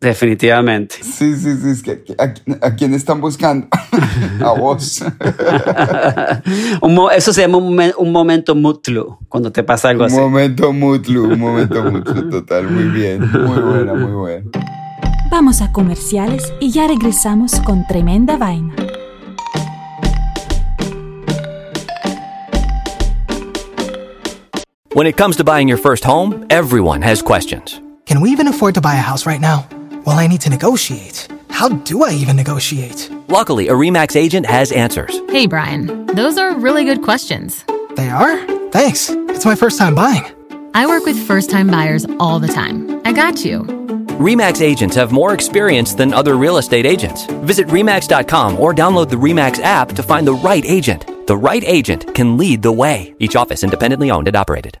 definitivamente. 0.00 0.96
Sí, 1.02 1.36
sí, 1.36 1.56
sí. 1.56 1.70
Es 1.70 1.82
que, 1.82 2.02
¿a, 2.18 2.34
a 2.66 2.74
quién 2.74 2.94
están 2.94 3.20
buscando? 3.20 3.68
a 4.44 4.52
vos. 4.52 5.02
Un 6.82 6.98
eso 7.14 7.32
se 7.32 7.42
llama 7.42 7.58
un, 7.58 7.80
un 7.98 8.12
momento 8.12 8.54
Mutlu, 8.54 9.18
cuando 9.28 9.52
te 9.52 9.62
pasa 9.62 9.90
algo 9.90 10.04
un 10.04 10.10
así. 10.10 10.18
momento 10.20 10.72
mutlu, 10.72 11.24
un 11.24 11.38
momento 11.38 11.82
mutlu. 11.84 12.30
Total, 12.30 12.68
muy 12.68 12.84
bien. 12.84 13.20
Muy 13.20 13.60
buena, 13.60 13.94
muy 13.94 14.12
buena. 14.12 14.44
Vamos 15.30 15.60
a 15.62 15.70
comerciales 15.72 16.52
y 16.60 16.72
ya 16.72 16.86
regresamos 16.88 17.60
con 17.60 17.86
tremenda 17.86 18.36
vaina. 18.36 18.74
When 24.92 25.06
it 25.06 25.16
comes 25.16 25.36
to 25.36 25.44
buying 25.44 25.68
your 25.68 25.78
first 25.78 26.04
home, 26.04 26.46
everyone 26.50 27.00
has 27.02 27.22
questions. 27.22 27.80
Can 28.06 28.20
we 28.20 28.30
even 28.30 28.48
afford 28.48 28.74
to 28.74 28.80
buy 28.80 28.94
a 28.96 29.00
house 29.00 29.24
right 29.24 29.40
now? 29.40 29.66
Well, 30.06 30.18
I 30.18 30.26
need 30.26 30.40
to 30.42 30.50
negotiate. 30.50 31.28
How 31.50 31.68
do 31.68 32.04
I 32.04 32.12
even 32.12 32.36
negotiate? 32.36 33.10
Luckily, 33.28 33.68
a 33.68 33.72
REMAX 33.72 34.16
agent 34.16 34.46
has 34.46 34.72
answers. 34.72 35.18
Hey, 35.28 35.46
Brian, 35.46 36.06
those 36.06 36.38
are 36.38 36.58
really 36.58 36.84
good 36.84 37.02
questions. 37.02 37.64
They 37.96 38.08
are? 38.08 38.38
Thanks. 38.70 39.10
It's 39.10 39.44
my 39.44 39.54
first 39.54 39.78
time 39.78 39.94
buying. 39.94 40.24
I 40.74 40.86
work 40.86 41.04
with 41.04 41.18
first 41.26 41.50
time 41.50 41.66
buyers 41.68 42.06
all 42.18 42.40
the 42.40 42.48
time. 42.48 43.00
I 43.04 43.12
got 43.12 43.44
you. 43.44 43.62
REMAX 44.20 44.60
agents 44.62 44.96
have 44.96 45.12
more 45.12 45.34
experience 45.34 45.94
than 45.94 46.12
other 46.14 46.36
real 46.36 46.58
estate 46.58 46.86
agents. 46.86 47.26
Visit 47.44 47.66
REMAX.com 47.68 48.58
or 48.58 48.74
download 48.74 49.08
the 49.10 49.16
REMAX 49.16 49.60
app 49.62 49.88
to 49.92 50.02
find 50.02 50.26
the 50.26 50.34
right 50.34 50.64
agent. 50.64 51.26
The 51.26 51.36
right 51.36 51.64
agent 51.64 52.14
can 52.14 52.36
lead 52.36 52.62
the 52.62 52.72
way. 52.72 53.14
Each 53.18 53.36
office 53.36 53.62
independently 53.64 54.10
owned 54.10 54.28
and 54.28 54.36
operated. 54.36 54.80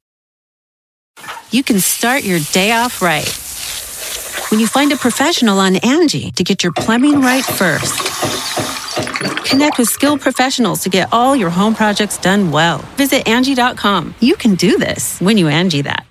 You 1.51 1.63
can 1.63 1.81
start 1.81 2.23
your 2.23 2.39
day 2.53 2.71
off 2.71 3.01
right. 3.01 3.27
When 4.51 4.61
you 4.61 4.67
find 4.67 4.93
a 4.93 4.95
professional 4.95 5.59
on 5.59 5.75
Angie 5.83 6.31
to 6.31 6.43
get 6.45 6.63
your 6.63 6.71
plumbing 6.71 7.19
right 7.19 7.43
first. 7.43 7.99
Connect 9.43 9.77
with 9.77 9.89
skilled 9.89 10.21
professionals 10.21 10.79
to 10.83 10.89
get 10.89 11.09
all 11.11 11.35
your 11.35 11.49
home 11.49 11.75
projects 11.75 12.17
done 12.17 12.51
well. 12.51 12.77
Visit 12.95 13.27
Angie.com. 13.27 14.15
You 14.21 14.37
can 14.37 14.55
do 14.55 14.77
this 14.77 15.19
when 15.19 15.37
you 15.37 15.49
Angie 15.49 15.81
that. 15.81 16.05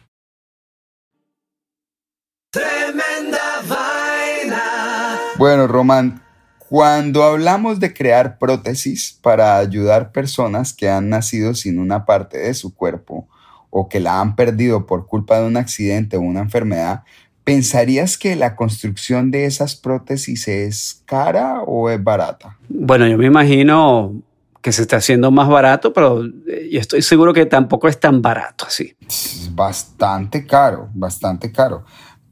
Tremenda 2.52 3.62
vaina. 3.64 5.18
Bueno, 5.38 5.66
Román, 5.66 6.20
cuando 6.58 7.22
hablamos 7.22 7.80
de 7.80 7.94
crear 7.94 8.36
prótesis 8.38 9.18
para 9.22 9.56
ayudar 9.56 10.12
personas 10.12 10.74
que 10.74 10.90
han 10.90 11.08
nacido 11.08 11.54
sin 11.54 11.78
una 11.78 12.04
parte 12.04 12.36
de 12.36 12.52
su 12.52 12.74
cuerpo 12.74 13.26
o 13.70 13.88
que 13.88 14.00
la 14.00 14.20
han 14.20 14.36
perdido 14.36 14.86
por 14.86 15.06
culpa 15.06 15.40
de 15.40 15.46
un 15.46 15.56
accidente 15.56 16.16
o 16.16 16.20
una 16.20 16.40
enfermedad, 16.40 17.04
¿pensarías 17.44 18.18
que 18.18 18.36
la 18.36 18.56
construcción 18.56 19.30
de 19.30 19.46
esas 19.46 19.76
prótesis 19.76 20.48
es 20.48 21.02
cara 21.06 21.62
o 21.62 21.88
es 21.88 22.02
barata? 22.02 22.58
Bueno, 22.68 23.06
yo 23.06 23.16
me 23.16 23.26
imagino 23.26 24.14
que 24.60 24.72
se 24.72 24.82
está 24.82 24.96
haciendo 24.96 25.30
más 25.30 25.48
barato, 25.48 25.92
pero 25.92 26.24
eh, 26.24 26.68
yo 26.70 26.80
estoy 26.80 27.02
seguro 27.02 27.32
que 27.32 27.46
tampoco 27.46 27.88
es 27.88 27.98
tan 27.98 28.20
barato 28.20 28.66
así. 28.66 28.94
Es 29.08 29.50
bastante 29.54 30.46
caro, 30.46 30.90
bastante 30.92 31.50
caro. 31.50 31.84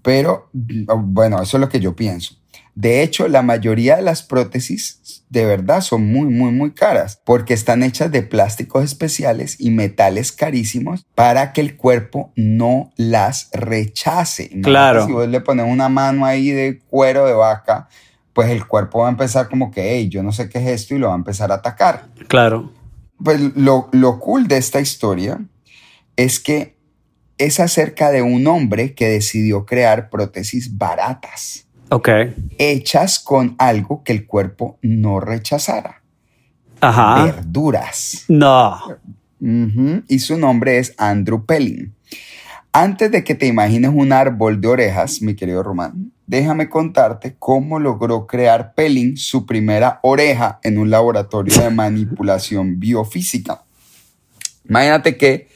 Pero 0.03 0.48
bueno, 0.53 1.42
eso 1.42 1.57
es 1.57 1.61
lo 1.61 1.68
que 1.68 1.81
yo 1.81 1.94
pienso. 1.94 2.38
De 2.79 3.03
hecho, 3.03 3.27
la 3.27 3.43
mayoría 3.43 3.97
de 3.97 4.03
las 4.03 4.23
prótesis 4.23 5.25
de 5.31 5.45
verdad 5.45 5.81
son 5.81 6.12
muy, 6.12 6.27
muy, 6.33 6.53
muy 6.53 6.71
caras 6.71 7.21
porque 7.25 7.53
están 7.53 7.83
hechas 7.83 8.12
de 8.12 8.23
plásticos 8.23 8.85
especiales 8.85 9.57
y 9.59 9.71
metales 9.71 10.31
carísimos 10.31 11.05
para 11.17 11.53
que 11.53 11.61
el 11.61 11.77
cuerpo 11.77 12.33
no 12.37 12.93
las 12.95 13.51
rechace. 13.53 14.61
Claro. 14.62 15.07
Si 15.07 15.11
vos 15.11 15.27
le 15.27 15.41
pones 15.41 15.67
una 15.67 15.88
mano 15.88 16.25
ahí 16.25 16.51
de 16.51 16.79
cuero 16.79 17.27
de 17.27 17.33
vaca, 17.33 17.88
pues 18.33 18.49
el 18.51 18.64
cuerpo 18.64 19.01
va 19.01 19.09
a 19.09 19.11
empezar 19.11 19.49
como 19.49 19.73
que, 19.73 19.97
hey, 19.97 20.09
yo 20.09 20.23
no 20.23 20.31
sé 20.31 20.49
qué 20.49 20.59
es 20.59 20.69
esto 20.69 20.95
y 20.95 20.99
lo 20.99 21.09
va 21.09 21.14
a 21.14 21.17
empezar 21.17 21.51
a 21.51 21.57
atacar. 21.57 22.07
Claro. 22.29 22.73
Pues 23.21 23.41
lo, 23.57 23.88
lo 23.91 24.21
cool 24.21 24.47
de 24.47 24.57
esta 24.57 24.81
historia 24.81 25.41
es 26.14 26.38
que 26.38 26.79
es 27.38 27.59
acerca 27.59 28.12
de 28.12 28.23
un 28.23 28.47
hombre 28.47 28.95
que 28.95 29.09
decidió 29.09 29.67
crear 29.67 30.11
prótesis 30.11 30.79
baratas. 30.79 31.68
Ok. 31.90 32.09
Hechas 32.59 33.18
con 33.18 33.55
algo 33.59 34.03
que 34.05 34.12
el 34.12 34.27
cuerpo 34.27 34.79
no 34.83 35.20
rechazara. 35.20 36.03
Ajá. 36.81 37.24
Verduras. 37.24 38.24
No. 38.29 38.79
Y 39.40 40.18
su 40.18 40.37
nombre 40.37 40.79
es 40.79 40.94
Andrew 40.98 41.44
Pelling. 41.46 41.94
Antes 42.72 43.11
de 43.11 43.24
que 43.24 43.35
te 43.35 43.46
imagines 43.46 43.90
un 43.94 44.12
árbol 44.12 44.61
de 44.61 44.68
orejas, 44.68 45.22
mi 45.22 45.35
querido 45.35 45.62
Román, 45.62 46.12
déjame 46.27 46.68
contarte 46.68 47.35
cómo 47.38 47.79
logró 47.79 48.27
crear 48.27 48.74
Pelling 48.74 49.16
su 49.16 49.46
primera 49.46 50.01
oreja 50.03 50.61
en 50.62 50.79
un 50.79 50.90
laboratorio 50.90 51.61
de 51.61 51.70
manipulación 51.74 52.79
biofísica. 52.79 53.62
Imagínate 54.68 55.16
que 55.16 55.48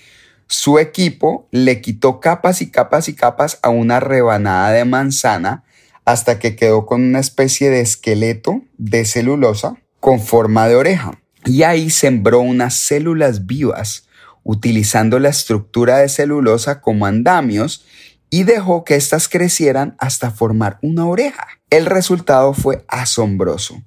su 0.46 0.78
equipo 0.78 1.48
le 1.50 1.80
quitó 1.80 2.18
capas 2.18 2.62
y 2.62 2.70
capas 2.70 3.08
y 3.08 3.14
capas 3.14 3.58
a 3.62 3.68
una 3.68 4.00
rebanada 4.00 4.72
de 4.72 4.84
manzana 4.84 5.64
hasta 6.04 6.38
que 6.38 6.56
quedó 6.56 6.86
con 6.86 7.02
una 7.02 7.20
especie 7.20 7.70
de 7.70 7.80
esqueleto 7.80 8.62
de 8.78 9.04
celulosa 9.04 9.76
con 10.00 10.20
forma 10.20 10.68
de 10.68 10.76
oreja. 10.76 11.20
Y 11.44 11.62
ahí 11.62 11.90
sembró 11.90 12.40
unas 12.40 12.74
células 12.74 13.46
vivas 13.46 14.08
utilizando 14.44 15.18
la 15.18 15.28
estructura 15.28 15.98
de 15.98 16.08
celulosa 16.08 16.80
como 16.80 17.06
andamios 17.06 17.84
y 18.30 18.44
dejó 18.44 18.84
que 18.84 18.96
éstas 18.96 19.28
crecieran 19.28 19.94
hasta 19.98 20.30
formar 20.30 20.78
una 20.82 21.06
oreja. 21.06 21.46
El 21.70 21.86
resultado 21.86 22.54
fue 22.54 22.84
asombroso. 22.88 23.82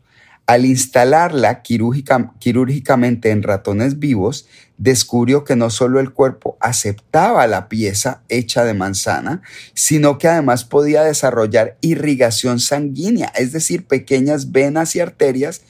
Al 0.47 0.65
instalarla 0.65 1.63
quirúrgica- 1.63 2.33
quirúrgicamente 2.39 3.31
en 3.31 3.41
ratones 3.41 3.97
vivos, 3.97 4.47
descubrió 4.77 5.43
que 5.43 5.55
no 5.55 5.69
solo 5.69 5.99
el 5.99 6.11
cuerpo 6.11 6.57
aceptaba 6.59 7.47
la 7.47 7.67
pieza 7.67 8.21
hecha 8.29 8.63
de 8.63 8.73
manzana, 8.73 9.41
sino 9.73 10.17
que 10.17 10.27
además 10.27 10.63
podía 10.63 11.01
desarrollar 11.03 11.77
irrigación 11.81 12.59
sanguínea, 12.59 13.31
es 13.35 13.53
decir, 13.53 13.87
pequeñas 13.87 14.51
venas 14.51 14.95
y 14.95 14.99
arterias 14.99 15.61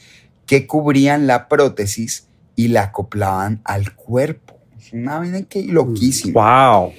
que 0.46 0.68
cubrían 0.68 1.26
la 1.28 1.48
prótesis 1.48 2.28
y 2.56 2.68
la 2.70 2.84
acoplaban 2.84 3.62
al 3.64 3.96
cuerpo. 3.96 4.60
Es 4.78 4.92
una 4.94 5.20
vaina 5.20 5.42
que 5.44 5.64
loquísima. 5.64 6.70
Wow. 6.80 6.94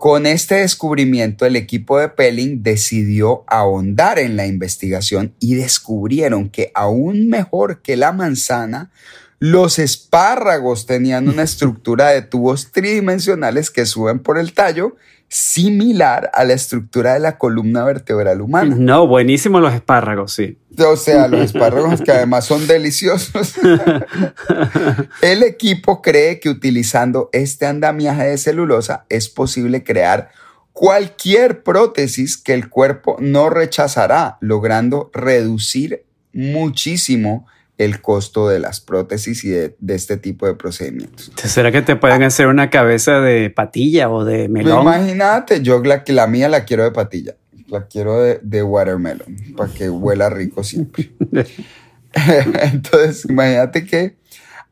Con 0.00 0.24
este 0.24 0.54
descubrimiento, 0.54 1.44
el 1.44 1.56
equipo 1.56 1.98
de 1.98 2.08
Pelling 2.08 2.62
decidió 2.62 3.44
ahondar 3.46 4.18
en 4.18 4.34
la 4.34 4.46
investigación 4.46 5.34
y 5.40 5.56
descubrieron 5.56 6.48
que 6.48 6.72
aún 6.74 7.28
mejor 7.28 7.82
que 7.82 7.98
la 7.98 8.10
manzana, 8.10 8.90
los 9.40 9.78
espárragos 9.78 10.86
tenían 10.86 11.28
una 11.28 11.42
estructura 11.42 12.08
de 12.08 12.22
tubos 12.22 12.72
tridimensionales 12.72 13.70
que 13.70 13.84
suben 13.84 14.20
por 14.20 14.38
el 14.38 14.54
tallo, 14.54 14.96
similar 15.30 16.28
a 16.34 16.44
la 16.44 16.54
estructura 16.54 17.14
de 17.14 17.20
la 17.20 17.38
columna 17.38 17.84
vertebral 17.84 18.40
humana. 18.40 18.74
No, 18.76 19.06
buenísimos 19.06 19.62
los 19.62 19.72
espárragos, 19.72 20.32
sí. 20.32 20.58
O 20.76 20.96
sea, 20.96 21.28
los 21.28 21.40
espárragos 21.40 22.02
que 22.02 22.10
además 22.10 22.46
son 22.46 22.66
deliciosos. 22.66 23.54
El 25.22 25.44
equipo 25.44 26.02
cree 26.02 26.40
que 26.40 26.48
utilizando 26.48 27.30
este 27.32 27.66
andamiaje 27.66 28.24
de 28.24 28.38
celulosa 28.38 29.06
es 29.08 29.28
posible 29.28 29.84
crear 29.84 30.30
cualquier 30.72 31.62
prótesis 31.62 32.36
que 32.36 32.54
el 32.54 32.68
cuerpo 32.68 33.16
no 33.20 33.50
rechazará, 33.50 34.36
logrando 34.40 35.10
reducir 35.12 36.06
muchísimo 36.32 37.46
el 37.80 38.02
costo 38.02 38.46
de 38.46 38.58
las 38.58 38.80
prótesis 38.80 39.42
y 39.42 39.48
de, 39.48 39.74
de 39.78 39.94
este 39.94 40.18
tipo 40.18 40.46
de 40.46 40.54
procedimientos. 40.54 41.32
¿Será 41.42 41.72
que 41.72 41.80
te 41.80 41.96
pueden 41.96 42.22
hacer 42.22 42.46
una 42.46 42.68
cabeza 42.68 43.20
de 43.20 43.48
patilla 43.48 44.10
o 44.10 44.22
de 44.22 44.50
melón? 44.50 44.82
Imagínate, 44.82 45.62
yo 45.62 45.82
la, 45.82 46.04
la 46.06 46.26
mía 46.26 46.50
la 46.50 46.66
quiero 46.66 46.84
de 46.84 46.90
patilla, 46.90 47.36
la 47.68 47.86
quiero 47.86 48.22
de, 48.22 48.38
de 48.42 48.62
watermelon, 48.62 49.34
para 49.56 49.72
que 49.72 49.88
huela 49.88 50.28
rico 50.28 50.62
siempre. 50.62 51.10
Entonces, 52.62 53.24
imagínate 53.24 53.86
que 53.86 54.20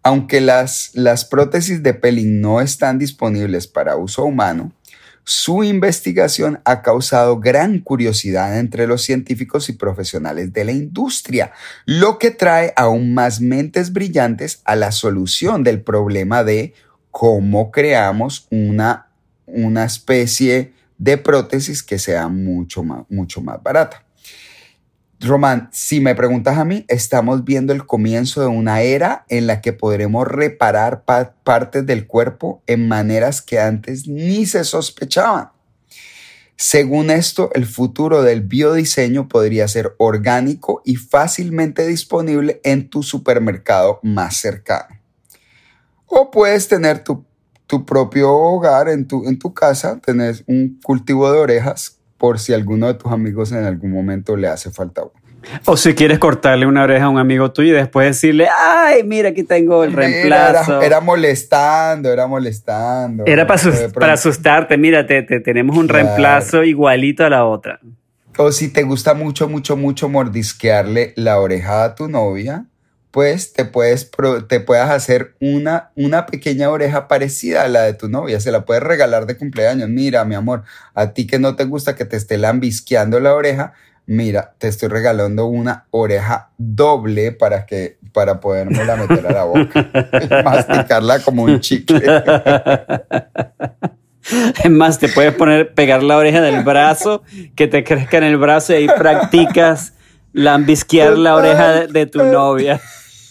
aunque 0.02 0.42
las, 0.42 0.90
las 0.92 1.24
prótesis 1.24 1.82
de 1.82 1.94
Pelling 1.94 2.42
no 2.42 2.60
están 2.60 2.98
disponibles 2.98 3.66
para 3.66 3.96
uso 3.96 4.24
humano, 4.24 4.72
su 5.28 5.62
investigación 5.62 6.62
ha 6.64 6.80
causado 6.80 7.38
gran 7.38 7.80
curiosidad 7.80 8.58
entre 8.58 8.86
los 8.86 9.02
científicos 9.02 9.68
y 9.68 9.74
profesionales 9.74 10.54
de 10.54 10.64
la 10.64 10.72
industria, 10.72 11.52
lo 11.84 12.18
que 12.18 12.30
trae 12.30 12.72
aún 12.76 13.12
más 13.12 13.42
mentes 13.42 13.92
brillantes 13.92 14.62
a 14.64 14.74
la 14.74 14.90
solución 14.90 15.64
del 15.64 15.82
problema 15.82 16.44
de 16.44 16.72
cómo 17.10 17.70
creamos 17.70 18.48
una, 18.50 19.10
una 19.44 19.84
especie 19.84 20.72
de 20.96 21.18
prótesis 21.18 21.82
que 21.82 21.98
sea 21.98 22.28
mucho 22.28 22.82
más, 22.82 23.04
mucho 23.10 23.42
más 23.42 23.62
barata. 23.62 24.07
Román, 25.20 25.68
si 25.72 25.98
me 25.98 26.14
preguntas 26.14 26.58
a 26.58 26.64
mí, 26.64 26.84
estamos 26.86 27.44
viendo 27.44 27.72
el 27.72 27.86
comienzo 27.86 28.40
de 28.40 28.46
una 28.46 28.82
era 28.82 29.24
en 29.28 29.48
la 29.48 29.60
que 29.60 29.72
podremos 29.72 30.28
reparar 30.28 31.04
pa 31.04 31.34
partes 31.42 31.84
del 31.86 32.06
cuerpo 32.06 32.62
en 32.68 32.86
maneras 32.86 33.42
que 33.42 33.58
antes 33.58 34.06
ni 34.06 34.46
se 34.46 34.62
sospechaban. 34.62 35.50
Según 36.56 37.10
esto, 37.10 37.50
el 37.54 37.66
futuro 37.66 38.22
del 38.22 38.42
biodiseño 38.42 39.28
podría 39.28 39.66
ser 39.66 39.94
orgánico 39.98 40.82
y 40.84 40.94
fácilmente 40.94 41.86
disponible 41.86 42.60
en 42.62 42.88
tu 42.88 43.02
supermercado 43.02 43.98
más 44.04 44.36
cercano. 44.36 45.00
O 46.06 46.30
puedes 46.30 46.68
tener 46.68 47.02
tu, 47.02 47.24
tu 47.66 47.84
propio 47.84 48.32
hogar 48.32 48.88
en 48.88 49.06
tu, 49.06 49.28
en 49.28 49.38
tu 49.38 49.52
casa, 49.52 49.98
tener 49.98 50.44
un 50.46 50.80
cultivo 50.80 51.30
de 51.32 51.38
orejas 51.38 51.97
por 52.18 52.38
si 52.38 52.52
alguno 52.52 52.88
de 52.88 52.94
tus 52.94 53.10
amigos 53.10 53.52
en 53.52 53.64
algún 53.64 53.92
momento 53.92 54.36
le 54.36 54.48
hace 54.48 54.70
falta 54.70 55.02
uno. 55.02 55.12
O 55.64 55.76
si 55.76 55.94
quieres 55.94 56.18
cortarle 56.18 56.66
una 56.66 56.82
oreja 56.82 57.06
a 57.06 57.08
un 57.08 57.18
amigo 57.18 57.52
tuyo 57.52 57.72
y 57.72 57.76
después 57.76 58.06
decirle, 58.08 58.48
ay, 58.48 59.04
mira, 59.04 59.30
aquí 59.30 59.44
tengo 59.44 59.84
el 59.84 59.92
reemplazo. 59.92 60.78
Era, 60.78 60.86
era 60.86 61.00
molestando, 61.00 62.12
era 62.12 62.26
molestando. 62.26 63.24
Era 63.24 63.46
para, 63.46 63.62
para 63.94 64.12
asustarte, 64.14 64.76
mira, 64.76 65.06
te, 65.06 65.22
te, 65.22 65.40
tenemos 65.40 65.76
un 65.76 65.86
claro. 65.86 66.04
reemplazo 66.04 66.64
igualito 66.64 67.24
a 67.24 67.30
la 67.30 67.44
otra. 67.46 67.80
O 68.36 68.52
si 68.52 68.72
te 68.72 68.82
gusta 68.82 69.14
mucho, 69.14 69.48
mucho, 69.48 69.76
mucho 69.76 70.08
mordisquearle 70.08 71.12
la 71.16 71.40
oreja 71.40 71.84
a 71.84 71.94
tu 71.94 72.08
novia, 72.08 72.66
pues 73.18 73.52
te 73.52 73.64
puedes, 73.64 74.12
te 74.46 74.60
puedas 74.60 74.90
hacer 74.90 75.34
una, 75.40 75.90
una 75.96 76.24
pequeña 76.26 76.70
oreja 76.70 77.08
parecida 77.08 77.64
a 77.64 77.68
la 77.68 77.82
de 77.82 77.92
tu 77.92 78.08
novia. 78.08 78.38
Se 78.38 78.52
la 78.52 78.64
puedes 78.64 78.80
regalar 78.80 79.26
de 79.26 79.36
cumpleaños. 79.36 79.88
Mira, 79.88 80.24
mi 80.24 80.36
amor, 80.36 80.62
a 80.94 81.14
ti 81.14 81.26
que 81.26 81.40
no 81.40 81.56
te 81.56 81.64
gusta 81.64 81.96
que 81.96 82.04
te 82.04 82.16
esté 82.16 82.38
lambisqueando 82.38 83.18
la 83.18 83.34
oreja, 83.34 83.72
mira, 84.06 84.54
te 84.58 84.68
estoy 84.68 84.88
regalando 84.88 85.46
una 85.46 85.86
oreja 85.90 86.50
doble 86.58 87.32
para 87.32 87.66
que 87.66 87.98
para 88.12 88.38
podérmela 88.38 88.94
meter 88.94 89.26
a 89.26 89.32
la 89.32 89.42
boca 89.42 89.90
masticarla 90.44 91.18
como 91.18 91.42
un 91.42 91.58
chicle. 91.58 92.00
Es 94.62 94.70
más, 94.70 95.00
te 95.00 95.08
puedes 95.08 95.34
poner, 95.34 95.74
pegar 95.74 96.04
la 96.04 96.18
oreja 96.18 96.40
del 96.40 96.62
brazo, 96.62 97.24
que 97.56 97.66
te 97.66 97.82
crezca 97.82 98.18
en 98.18 98.24
el 98.24 98.36
brazo 98.36 98.74
y 98.74 98.76
ahí 98.76 98.86
practicas 98.96 99.94
lambisquear 100.32 101.18
la 101.18 101.34
oreja 101.34 101.72
de, 101.72 101.86
de 101.88 102.06
tu 102.06 102.22
novia. 102.22 102.80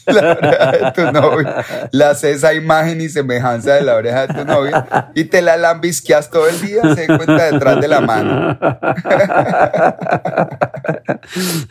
La 0.14 0.32
oreja 0.32 0.72
de 0.72 0.92
tu 0.94 1.12
novia. 1.12 1.66
Le 1.92 2.04
haces 2.06 2.38
esa 2.38 2.54
imagen 2.54 3.02
y 3.02 3.10
semejanza 3.10 3.74
de 3.74 3.82
la 3.82 3.96
oreja 3.96 4.28
de 4.28 4.34
tu 4.34 4.46
novia 4.46 5.12
y 5.14 5.26
te 5.26 5.42
la 5.42 5.58
lambisqueas 5.58 6.30
todo 6.30 6.48
el 6.48 6.62
día, 6.62 6.96
se 6.96 7.08
cuenta 7.08 7.52
detrás 7.52 7.82
de 7.82 7.88
la 7.90 8.00
mano. 8.00 8.58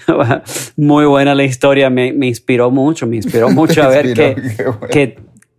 Muy 0.76 1.06
buena 1.06 1.34
la 1.34 1.44
historia, 1.44 1.88
me, 1.88 2.12
me 2.12 2.26
inspiró 2.26 2.70
mucho, 2.70 3.06
me 3.06 3.16
inspiró 3.16 3.48
mucho 3.56 3.82
a 3.82 3.88
ver 3.88 4.12
que, 4.12 4.34
bueno. 4.34 4.88
que, 4.90 5.18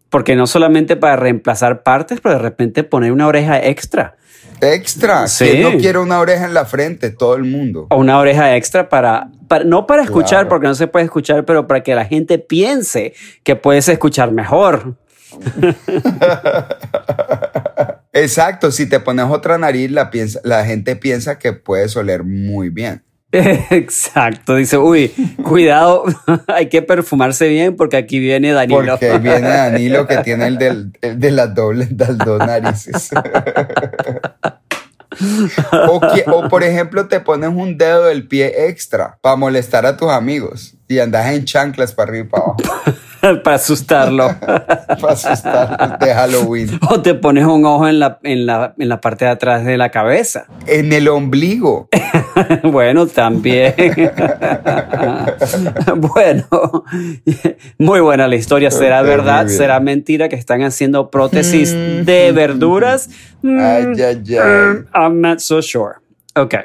porque 0.10 0.36
no 0.36 0.46
solamente 0.46 0.96
para 0.96 1.16
reemplazar 1.16 1.82
partes, 1.82 2.20
pero 2.22 2.36
de 2.36 2.42
repente 2.42 2.84
poner 2.84 3.12
una 3.12 3.26
oreja 3.28 3.60
extra. 3.60 4.18
Extra. 4.62 5.28
Sí. 5.28 5.46
¿Quién 5.46 5.62
no 5.62 5.78
quiere 5.78 6.00
una 6.00 6.20
oreja 6.20 6.46
en 6.46 6.54
la 6.54 6.66
frente? 6.66 7.10
Todo 7.10 7.36
el 7.36 7.44
mundo. 7.44 7.88
O 7.90 7.98
una 7.98 8.20
oreja 8.20 8.56
extra 8.56 8.90
para, 8.90 9.30
para 9.48 9.64
no 9.64 9.88
para 9.88 10.04
escuchar, 10.04 10.30
claro. 10.30 10.50
porque 10.50 10.68
no 10.68 10.76
se 10.76 10.88
puede 10.88 11.06
escuchar, 11.06 11.46
pero 11.46 11.68
para 11.68 11.84
que 11.84 11.96
la 11.96 12.06
gente 12.06 12.40
piense 12.40 13.14
que 13.44 13.56
puedes 13.56 13.88
escuchar 13.88 14.32
mejor. 14.32 14.96
Exacto. 18.14 18.72
Si 18.72 18.88
te 18.88 19.00
pones 19.00 19.26
otra 19.30 19.58
nariz, 19.58 19.92
la, 19.92 20.10
piensa, 20.10 20.40
la 20.44 20.66
gente 20.66 20.96
piensa 20.96 21.38
que 21.38 21.54
puedes 21.54 21.96
oler 21.96 22.24
muy 22.24 22.70
bien. 22.70 23.04
Exacto, 23.32 24.56
dice, 24.56 24.78
uy, 24.78 25.10
cuidado, 25.44 26.06
hay 26.48 26.70
que 26.70 26.82
perfumarse 26.82 27.50
bien 27.50 27.76
porque 27.76 27.98
aquí 27.98 28.20
viene 28.20 28.54
Danilo. 28.54 28.98
Porque 28.98 29.18
viene 29.20 29.50
Danilo 29.50 30.08
que 30.08 30.18
tiene 30.20 30.48
el, 30.48 30.58
del, 30.58 30.94
el 31.02 31.20
de 31.20 31.32
las 31.32 31.54
dobles, 31.54 31.90
las 31.92 32.18
narices. 32.18 33.10
o, 35.90 36.00
o, 36.28 36.48
por 36.50 36.64
ejemplo 36.64 37.08
te 37.08 37.20
pones 37.20 37.50
un 37.50 37.78
dedo 37.78 38.06
del 38.06 38.28
pie 38.28 38.68
extra 38.70 39.18
para 39.22 39.36
molestar 39.36 39.86
a 39.86 39.98
tus 39.98 40.10
amigos 40.10 40.76
y 40.88 41.00
andas 41.00 41.34
en 41.34 41.44
chanclas 41.44 41.92
para 41.94 42.12
arriba 42.12 42.26
y 42.26 42.30
para 42.30 42.44
abajo. 42.44 42.58
para 43.44 43.56
asustarlo. 43.56 44.30
para 44.40 45.14
asustarlo 45.14 45.98
de 45.98 46.14
Halloween. 46.14 46.80
O 46.90 47.02
te 47.02 47.14
pones 47.14 47.46
un 47.46 47.66
ojo 47.66 47.88
en 47.88 48.00
la, 48.00 48.20
en, 48.24 48.46
la, 48.46 48.74
en 48.78 48.90
la 48.90 49.02
parte 49.02 49.26
de 49.26 49.32
atrás 49.32 49.66
de 49.66 49.78
la 49.78 49.90
cabeza. 49.90 50.46
En 50.66 50.94
el 50.94 51.08
ombligo. 51.08 51.90
bueno, 52.64 53.08
también. 53.08 53.74
bueno, 55.96 56.84
muy 57.78 58.00
buena 58.00 58.28
la 58.28 58.36
historia. 58.36 58.72
¿Será 58.72 59.02
okay, 59.02 59.10
verdad? 59.10 59.48
¿Será 59.48 59.80
mentira 59.80 60.30
que 60.30 60.36
están 60.36 60.64
haciendo 60.64 61.10
prótesis 61.10 61.74
mm. 61.74 62.04
de 62.06 62.32
verduras? 62.32 63.10
Ay, 63.44 64.02
ay, 64.02 64.38
ay. 64.38 64.78
I'm 64.94 65.22
not 65.22 65.40
so 65.40 65.62
sure. 65.62 65.96
Ok. 66.36 66.56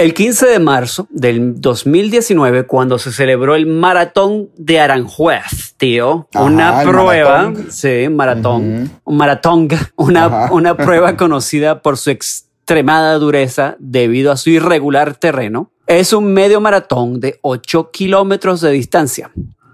El 0.00 0.14
15 0.14 0.46
de 0.46 0.58
marzo 0.60 1.08
del 1.10 1.60
2019, 1.60 2.66
cuando 2.66 2.98
se 2.98 3.12
celebró 3.12 3.54
el 3.54 3.66
maratón 3.66 4.48
de 4.56 4.80
Aranjuez, 4.80 5.74
tío, 5.76 6.26
Ajá, 6.32 6.42
una 6.42 6.82
prueba, 6.84 7.42
maratón. 7.42 7.66
sí, 7.70 8.08
maratón, 8.08 8.90
un 9.04 9.16
maratón, 9.18 9.68
una, 9.96 10.24
Ajá. 10.24 10.52
una 10.54 10.74
prueba 10.78 11.18
conocida 11.18 11.82
por 11.82 11.98
su 11.98 12.08
extremada 12.08 13.12
dureza 13.18 13.76
debido 13.78 14.32
a 14.32 14.38
su 14.38 14.48
irregular 14.48 15.16
terreno, 15.16 15.70
es 15.86 16.14
un 16.14 16.32
medio 16.32 16.62
maratón 16.62 17.20
de 17.20 17.38
8 17.42 17.90
kilómetros 17.90 18.62
de 18.62 18.70
distancia. 18.70 19.30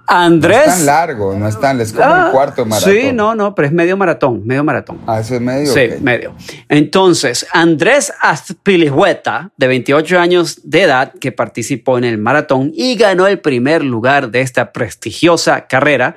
Andrés. 0.06 0.66
No 0.66 0.72
es 0.72 0.76
tan 0.78 0.86
largo, 0.86 1.34
no 1.36 1.48
es 1.48 1.60
tan, 1.60 1.80
es 1.80 1.92
como 1.92 2.04
Ah, 2.04 2.24
un 2.26 2.32
cuarto 2.32 2.64
maratón. 2.64 2.92
Sí, 2.92 3.12
no, 3.12 3.34
no, 3.34 3.54
pero 3.54 3.66
es 3.66 3.72
medio 3.72 3.96
maratón, 3.96 4.46
medio 4.46 4.62
maratón. 4.64 5.00
Ah, 5.06 5.20
eso 5.20 5.34
es 5.34 5.40
medio. 5.40 5.72
Sí, 5.72 5.88
medio. 6.00 6.34
Entonces, 6.68 7.46
Andrés 7.52 8.12
Azpilicueta, 8.20 9.50
de 9.56 9.66
28 9.66 10.18
años 10.18 10.60
de 10.64 10.82
edad, 10.82 11.12
que 11.20 11.32
participó 11.32 11.98
en 11.98 12.04
el 12.04 12.18
maratón 12.18 12.72
y 12.74 12.96
ganó 12.96 13.26
el 13.26 13.40
primer 13.40 13.84
lugar 13.84 14.30
de 14.30 14.40
esta 14.40 14.72
prestigiosa 14.72 15.66
carrera, 15.66 16.16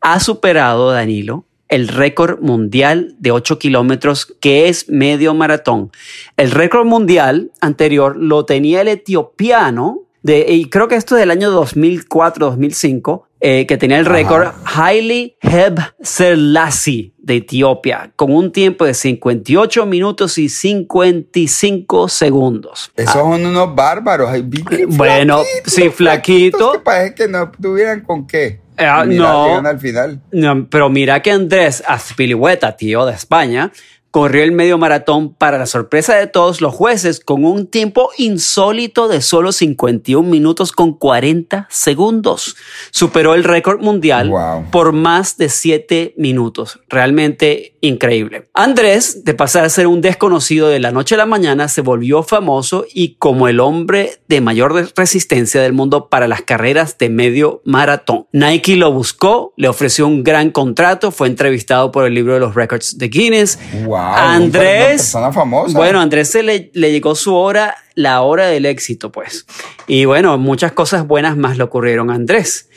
ha 0.00 0.20
superado, 0.20 0.90
Danilo, 0.92 1.44
el 1.68 1.88
récord 1.88 2.40
mundial 2.40 3.16
de 3.18 3.32
8 3.32 3.58
kilómetros, 3.58 4.26
que 4.40 4.68
es 4.68 4.88
medio 4.88 5.34
maratón. 5.34 5.90
El 6.36 6.52
récord 6.52 6.86
mundial 6.86 7.50
anterior 7.60 8.16
lo 8.16 8.44
tenía 8.44 8.82
el 8.82 8.88
etiopiano, 8.88 10.02
de, 10.22 10.46
y 10.48 10.64
creo 10.70 10.88
que 10.88 10.96
esto 10.96 11.14
es 11.16 11.20
del 11.20 11.30
año 11.30 11.50
2004-2005, 11.52 13.22
eh, 13.40 13.66
que 13.66 13.76
tenía 13.76 13.98
el 13.98 14.06
récord 14.06 14.48
Haile 14.64 15.36
Heb 15.40 15.78
Selassie 16.00 17.12
de 17.18 17.36
Etiopía, 17.36 18.12
con 18.16 18.32
un 18.34 18.50
tiempo 18.50 18.84
de 18.84 18.94
58 18.94 19.86
minutos 19.86 20.38
y 20.38 20.48
55 20.48 22.08
segundos. 22.08 22.90
Esos 22.96 23.12
son 23.14 23.44
unos 23.46 23.74
bárbaros. 23.74 24.28
ay, 24.30 24.42
vi- 24.42 24.64
Bueno, 24.88 25.38
flaquitos, 25.42 25.72
sí, 25.72 25.90
flaquito. 25.90 26.72
Que 26.72 26.78
parece 26.80 27.14
que 27.14 27.28
no 27.28 27.50
tuvieran 27.60 28.00
con 28.00 28.26
qué. 28.26 28.60
Ah, 28.78 29.02
Y 29.04 29.08
mira, 29.08 29.22
no. 29.22 29.56
al 29.68 29.80
final. 29.80 30.20
No, 30.32 30.68
pero 30.68 30.90
mira 30.90 31.22
que 31.22 31.30
Andrés 31.30 31.82
Azpilicueta, 31.86 32.76
tío 32.76 33.06
de 33.06 33.14
España, 33.14 33.72
corrió 34.16 34.42
el 34.44 34.52
medio 34.52 34.78
maratón 34.78 35.34
para 35.34 35.58
la 35.58 35.66
sorpresa 35.66 36.14
de 36.14 36.26
todos 36.26 36.62
los 36.62 36.74
jueces 36.74 37.20
con 37.20 37.44
un 37.44 37.66
tiempo 37.66 38.08
insólito 38.16 39.08
de 39.08 39.20
solo 39.20 39.52
51 39.52 40.26
minutos 40.26 40.72
con 40.72 40.94
40 40.94 41.68
segundos. 41.70 42.56
Superó 42.92 43.34
el 43.34 43.44
récord 43.44 43.82
mundial 43.82 44.32
por 44.72 44.92
más 44.92 45.36
de 45.36 45.50
7 45.50 46.14
minutos. 46.16 46.80
Realmente 46.88 47.76
increíble. 47.82 48.48
Andrés, 48.54 49.24
de 49.24 49.34
pasar 49.34 49.66
a 49.66 49.68
ser 49.68 49.86
un 49.86 50.00
desconocido 50.00 50.68
de 50.68 50.80
la 50.80 50.92
noche 50.92 51.14
a 51.14 51.18
la 51.18 51.26
mañana, 51.26 51.68
se 51.68 51.82
volvió 51.82 52.22
famoso 52.22 52.86
y 52.92 53.16
como 53.16 53.48
el 53.48 53.60
hombre 53.60 54.18
de 54.28 54.40
mayor 54.40 54.92
resistencia 54.96 55.60
del 55.60 55.74
mundo 55.74 56.08
para 56.08 56.26
las 56.26 56.40
carreras 56.40 56.96
de 56.96 57.10
medio 57.10 57.60
maratón. 57.64 58.26
Nike 58.32 58.76
lo 58.76 58.92
buscó, 58.92 59.52
le 59.56 59.68
ofreció 59.68 60.06
un 60.06 60.24
gran 60.24 60.50
contrato, 60.50 61.10
fue 61.10 61.28
entrevistado 61.28 61.92
por 61.92 62.06
el 62.06 62.14
libro 62.14 62.32
de 62.34 62.40
los 62.40 62.54
records 62.54 62.98
de 62.98 63.08
Guinness. 63.08 63.58
Wow, 63.84 64.05
Andrés, 64.14 65.14
una 65.14 65.28
persona 65.28 65.32
famosa. 65.32 65.78
bueno, 65.78 66.00
Andrés 66.00 66.30
se 66.30 66.42
le, 66.42 66.70
le 66.74 66.92
llegó 66.92 67.14
su 67.14 67.34
hora, 67.34 67.76
la 67.94 68.20
hora 68.22 68.46
del 68.46 68.66
éxito, 68.66 69.10
pues. 69.12 69.46
Y 69.86 70.04
bueno, 70.04 70.36
muchas 70.38 70.72
cosas 70.72 71.06
buenas 71.06 71.36
más 71.36 71.56
le 71.58 71.64
ocurrieron 71.64 72.10
a 72.10 72.14
Andrés. 72.14 72.68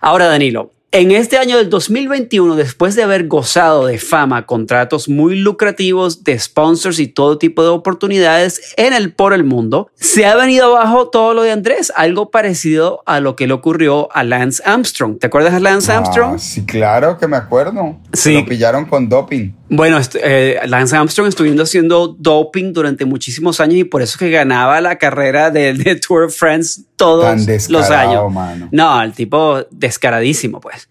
Ahora, 0.00 0.26
Danilo, 0.26 0.72
en 0.90 1.10
este 1.10 1.36
año 1.36 1.58
del 1.58 1.68
2021, 1.68 2.56
después 2.56 2.94
de 2.94 3.02
haber 3.02 3.26
gozado 3.28 3.84
de 3.84 3.98
fama, 3.98 4.46
contratos 4.46 5.06
muy 5.10 5.36
lucrativos 5.36 6.24
de 6.24 6.38
sponsors 6.38 6.98
y 6.98 7.08
todo 7.08 7.36
tipo 7.36 7.62
de 7.62 7.68
oportunidades 7.68 8.72
en 8.78 8.94
el 8.94 9.12
por 9.12 9.34
el 9.34 9.44
mundo, 9.44 9.90
se 9.96 10.24
ha 10.24 10.34
venido 10.34 10.74
abajo 10.78 11.08
todo 11.08 11.34
lo 11.34 11.42
de 11.42 11.52
Andrés, 11.52 11.92
algo 11.94 12.30
parecido 12.30 13.02
a 13.04 13.20
lo 13.20 13.36
que 13.36 13.46
le 13.46 13.52
ocurrió 13.52 14.08
a 14.16 14.24
Lance 14.24 14.62
Armstrong. 14.64 15.18
¿Te 15.18 15.26
acuerdas 15.26 15.52
de 15.52 15.60
Lance 15.60 15.92
Ah, 15.92 15.98
Armstrong? 15.98 16.38
sí, 16.38 16.64
claro 16.64 17.18
que 17.18 17.26
me 17.28 17.36
acuerdo. 17.36 17.98
Sí. 18.14 18.32
Lo 18.32 18.46
pillaron 18.46 18.86
con 18.86 19.10
doping. 19.10 19.52
Bueno, 19.70 19.98
eh, 20.22 20.60
Lance 20.66 20.96
Armstrong 20.96 21.28
estuvo 21.28 21.62
haciendo 21.62 22.08
doping 22.08 22.72
durante 22.72 23.04
muchísimos 23.04 23.60
años 23.60 23.76
y 23.76 23.84
por 23.84 24.02
eso 24.02 24.12
es 24.14 24.18
que 24.18 24.30
ganaba 24.30 24.80
la 24.80 24.96
carrera 24.96 25.50
de, 25.50 25.74
de 25.74 25.96
Tour 25.96 26.26
de 26.26 26.32
France 26.32 26.82
todos 26.96 27.46
los 27.68 27.90
años. 27.90 28.32
mano. 28.32 28.68
No, 28.72 29.02
el 29.02 29.12
tipo 29.12 29.66
descaradísimo, 29.70 30.60
pues. 30.60 30.88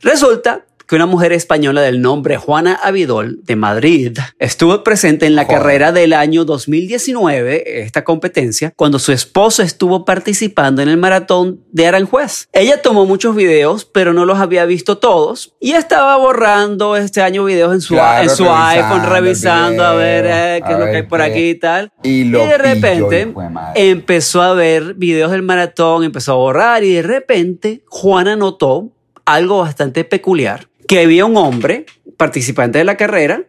Resulta 0.00 0.64
que 0.88 0.96
una 0.96 1.06
mujer 1.06 1.32
española 1.32 1.82
del 1.82 2.00
nombre 2.00 2.38
Juana 2.38 2.74
Avidol 2.82 3.40
de 3.44 3.56
Madrid 3.56 4.18
estuvo 4.38 4.82
presente 4.82 5.26
en 5.26 5.34
la 5.34 5.44
Joder. 5.44 5.58
carrera 5.58 5.92
del 5.92 6.14
año 6.14 6.46
2019, 6.46 7.82
esta 7.82 8.04
competencia, 8.04 8.72
cuando 8.74 8.98
su 8.98 9.12
esposo 9.12 9.62
estuvo 9.62 10.06
participando 10.06 10.80
en 10.80 10.88
el 10.88 10.96
maratón 10.96 11.60
de 11.70 11.86
Aranjuez. 11.86 12.48
Ella 12.52 12.80
tomó 12.80 13.04
muchos 13.04 13.36
videos, 13.36 13.84
pero 13.84 14.14
no 14.14 14.24
los 14.24 14.38
había 14.38 14.64
visto 14.64 14.96
todos 14.96 15.54
y 15.60 15.72
estaba 15.72 16.16
borrando 16.16 16.96
este 16.96 17.20
año 17.20 17.44
videos 17.44 17.74
en 17.74 17.80
su, 17.82 17.94
Claro, 17.94 18.22
en 18.22 18.30
su 18.30 18.44
revisando 18.44 18.64
iPhone, 18.64 19.10
revisando 19.10 19.84
a 19.84 19.94
ver 19.94 20.24
eh, 20.26 20.62
qué 20.66 20.72
a 20.72 20.74
es 20.74 20.78
lo 20.78 20.84
que 20.86 20.96
hay 20.96 21.02
por 21.02 21.18
qué. 21.20 21.24
aquí 21.26 21.48
y 21.50 21.54
tal. 21.56 21.92
Y 22.02 22.24
lo 22.24 22.46
de 22.46 22.56
repente 22.56 23.34
empezó 23.74 24.40
a 24.40 24.54
ver 24.54 24.94
videos 24.94 25.32
del 25.32 25.42
maratón, 25.42 26.04
empezó 26.04 26.32
a 26.32 26.36
borrar 26.36 26.82
y 26.82 26.94
de 26.94 27.02
repente 27.02 27.82
Juana 27.88 28.36
notó 28.36 28.92
algo 29.28 29.58
bastante 29.58 30.04
peculiar, 30.04 30.68
que 30.88 30.98
había 31.00 31.24
un 31.24 31.36
hombre 31.36 31.86
participante 32.16 32.78
de 32.78 32.84
la 32.84 32.96
carrera 32.96 33.44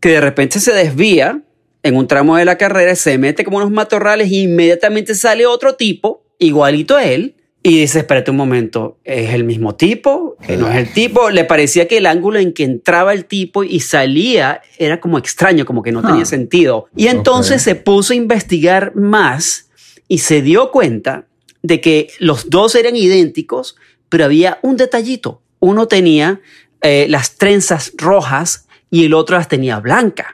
que 0.00 0.10
de 0.10 0.20
repente 0.22 0.60
se 0.60 0.72
desvía 0.72 1.42
en 1.82 1.96
un 1.96 2.06
tramo 2.08 2.36
de 2.36 2.46
la 2.46 2.56
carrera, 2.56 2.94
se 2.94 3.18
mete 3.18 3.44
como 3.44 3.58
unos 3.58 3.70
matorrales 3.70 4.28
y 4.30 4.44
inmediatamente 4.44 5.14
sale 5.14 5.44
otro 5.44 5.74
tipo 5.74 6.24
igualito 6.38 6.96
a 6.96 7.04
él 7.04 7.36
y 7.62 7.80
dice, 7.80 8.00
espérate 8.00 8.30
un 8.30 8.36
momento, 8.36 8.98
¿es 9.04 9.32
el 9.34 9.44
mismo 9.44 9.74
tipo? 9.74 10.36
¿Que 10.46 10.56
no 10.58 10.68
es 10.70 10.76
el 10.76 10.92
tipo? 10.92 11.30
Le 11.30 11.44
parecía 11.44 11.88
que 11.88 11.96
el 11.96 12.04
ángulo 12.06 12.38
en 12.38 12.52
que 12.52 12.62
entraba 12.64 13.12
el 13.14 13.24
tipo 13.24 13.64
y 13.64 13.80
salía 13.80 14.60
era 14.78 15.00
como 15.00 15.16
extraño, 15.18 15.64
como 15.64 15.82
que 15.82 15.90
no 15.92 16.02
tenía 16.02 16.22
Ah. 16.22 16.26
sentido. 16.26 16.86
Y 16.94 17.06
entonces 17.08 17.62
se 17.62 17.74
puso 17.74 18.12
a 18.12 18.16
investigar 18.16 18.94
más 18.94 19.70
y 20.08 20.18
se 20.18 20.42
dio 20.42 20.70
cuenta 20.70 21.26
de 21.62 21.80
que 21.80 22.08
los 22.18 22.50
dos 22.50 22.74
eran 22.74 22.96
idénticos, 22.96 23.76
pero 24.10 24.26
había 24.26 24.58
un 24.62 24.76
detallito. 24.76 25.40
Uno 25.60 25.88
tenía 25.88 26.42
eh, 26.84 27.06
las 27.08 27.36
trenzas 27.36 27.94
rojas 27.96 28.68
y 28.90 29.06
el 29.06 29.14
otro 29.14 29.38
las 29.38 29.48
tenía 29.48 29.80
blancas. 29.80 30.26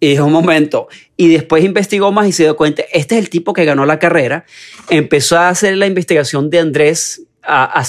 Y 0.00 0.08
dijo 0.08 0.24
un 0.24 0.32
momento. 0.32 0.88
Y 1.18 1.28
después 1.28 1.62
investigó 1.62 2.10
más 2.10 2.26
y 2.26 2.32
se 2.32 2.44
dio 2.44 2.56
cuenta, 2.56 2.82
este 2.90 3.16
es 3.16 3.22
el 3.22 3.28
tipo 3.28 3.52
que 3.52 3.66
ganó 3.66 3.84
la 3.84 3.98
carrera. 3.98 4.46
Empezó 4.88 5.36
a 5.36 5.50
hacer 5.50 5.76
la 5.76 5.86
investigación 5.86 6.48
de 6.48 6.58
Andrés 6.58 7.22
a, 7.42 7.84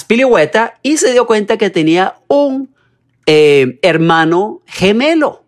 y 0.82 0.96
se 0.98 1.12
dio 1.12 1.26
cuenta 1.26 1.56
que 1.56 1.70
tenía 1.70 2.16
un 2.28 2.74
eh, 3.24 3.78
hermano 3.80 4.60
gemelo. 4.66 5.44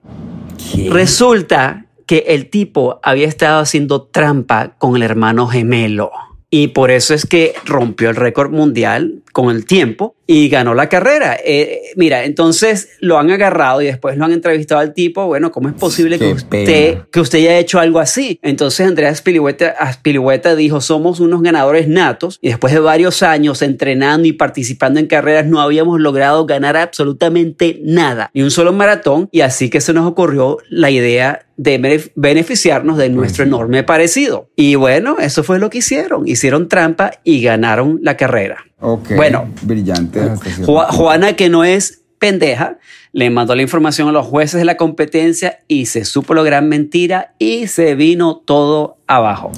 Resulta 0.88 1.84
que 2.06 2.24
el 2.28 2.48
tipo 2.48 2.98
había 3.02 3.28
estado 3.28 3.60
haciendo 3.60 4.04
trampa 4.04 4.74
con 4.78 4.96
el 4.96 5.02
hermano 5.02 5.48
gemelo. 5.48 6.12
Y 6.48 6.68
por 6.68 6.90
eso 6.90 7.12
es 7.12 7.26
que 7.26 7.54
rompió 7.66 8.08
el 8.08 8.16
récord 8.16 8.50
mundial 8.50 9.23
con 9.34 9.54
el 9.54 9.66
tiempo 9.66 10.14
y 10.26 10.48
ganó 10.48 10.72
la 10.74 10.88
carrera. 10.88 11.36
Eh, 11.44 11.82
mira, 11.96 12.24
entonces 12.24 12.90
lo 13.00 13.18
han 13.18 13.30
agarrado 13.30 13.82
y 13.82 13.86
después 13.86 14.16
lo 14.16 14.24
han 14.24 14.32
entrevistado 14.32 14.80
al 14.80 14.94
tipo. 14.94 15.26
Bueno, 15.26 15.50
¿cómo 15.50 15.68
es 15.68 15.74
posible 15.74 16.18
que 16.18 16.32
usted, 16.32 16.64
pena. 16.64 17.08
que 17.10 17.20
usted 17.20 17.40
haya 17.40 17.58
hecho 17.58 17.80
algo 17.80 17.98
así? 17.98 18.38
Entonces 18.42 18.86
Andrea 18.86 19.10
Aspilicueta 19.10 20.54
dijo, 20.56 20.80
somos 20.80 21.20
unos 21.20 21.42
ganadores 21.42 21.88
natos 21.88 22.38
y 22.40 22.48
después 22.48 22.72
de 22.72 22.80
varios 22.80 23.22
años 23.22 23.60
entrenando 23.62 24.26
y 24.28 24.32
participando 24.32 25.00
en 25.00 25.06
carreras 25.06 25.46
no 25.46 25.60
habíamos 25.60 26.00
logrado 26.00 26.46
ganar 26.46 26.76
absolutamente 26.76 27.80
nada, 27.82 28.30
ni 28.34 28.42
un 28.42 28.50
solo 28.50 28.72
maratón 28.72 29.28
y 29.32 29.40
así 29.40 29.68
que 29.68 29.80
se 29.80 29.92
nos 29.92 30.06
ocurrió 30.06 30.58
la 30.70 30.90
idea 30.90 31.46
de 31.56 31.80
benef- 31.80 32.10
beneficiarnos 32.14 32.96
de 32.98 33.08
nuestro 33.10 33.44
enorme 33.44 33.82
parecido. 33.82 34.48
Y 34.56 34.76
bueno, 34.76 35.16
eso 35.20 35.44
fue 35.44 35.58
lo 35.58 35.70
que 35.70 35.78
hicieron. 35.78 36.26
Hicieron 36.26 36.68
trampa 36.68 37.12
y 37.22 37.42
ganaron 37.42 38.00
la 38.02 38.16
carrera. 38.16 38.64
Ok. 38.80 39.12
Bueno. 39.16 39.48
Brillante. 39.62 40.20
Ju- 40.20 40.56
punto. 40.66 40.86
Juana, 40.92 41.34
que 41.34 41.48
no 41.48 41.64
es 41.64 42.02
pendeja, 42.18 42.78
le 43.12 43.30
mandó 43.30 43.54
la 43.54 43.62
información 43.62 44.08
a 44.08 44.12
los 44.12 44.26
jueces 44.26 44.58
de 44.58 44.64
la 44.64 44.76
competencia 44.76 45.58
y 45.68 45.86
se 45.86 46.04
supo 46.04 46.34
la 46.34 46.42
gran 46.42 46.68
mentira 46.68 47.34
y 47.38 47.66
se 47.66 47.94
vino 47.94 48.36
todo 48.36 48.96
abajo. 49.06 49.52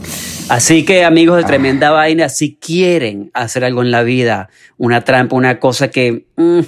Así 0.49 0.85
que 0.85 1.05
amigos 1.05 1.39
de 1.39 1.45
Tremenda 1.45 1.91
Vaina, 1.91 2.29
si 2.29 2.55
quieren 2.55 3.33
hacer 3.35 3.65
algo 3.65 3.83
en 3.83 3.91
la 3.91 4.05
vida, 4.05 4.49
una 4.79 5.01
trampa, 5.01 5.35
una 5.35 5.59
cosa 5.59 5.89
que, 5.91 6.27
mm, 6.37 6.61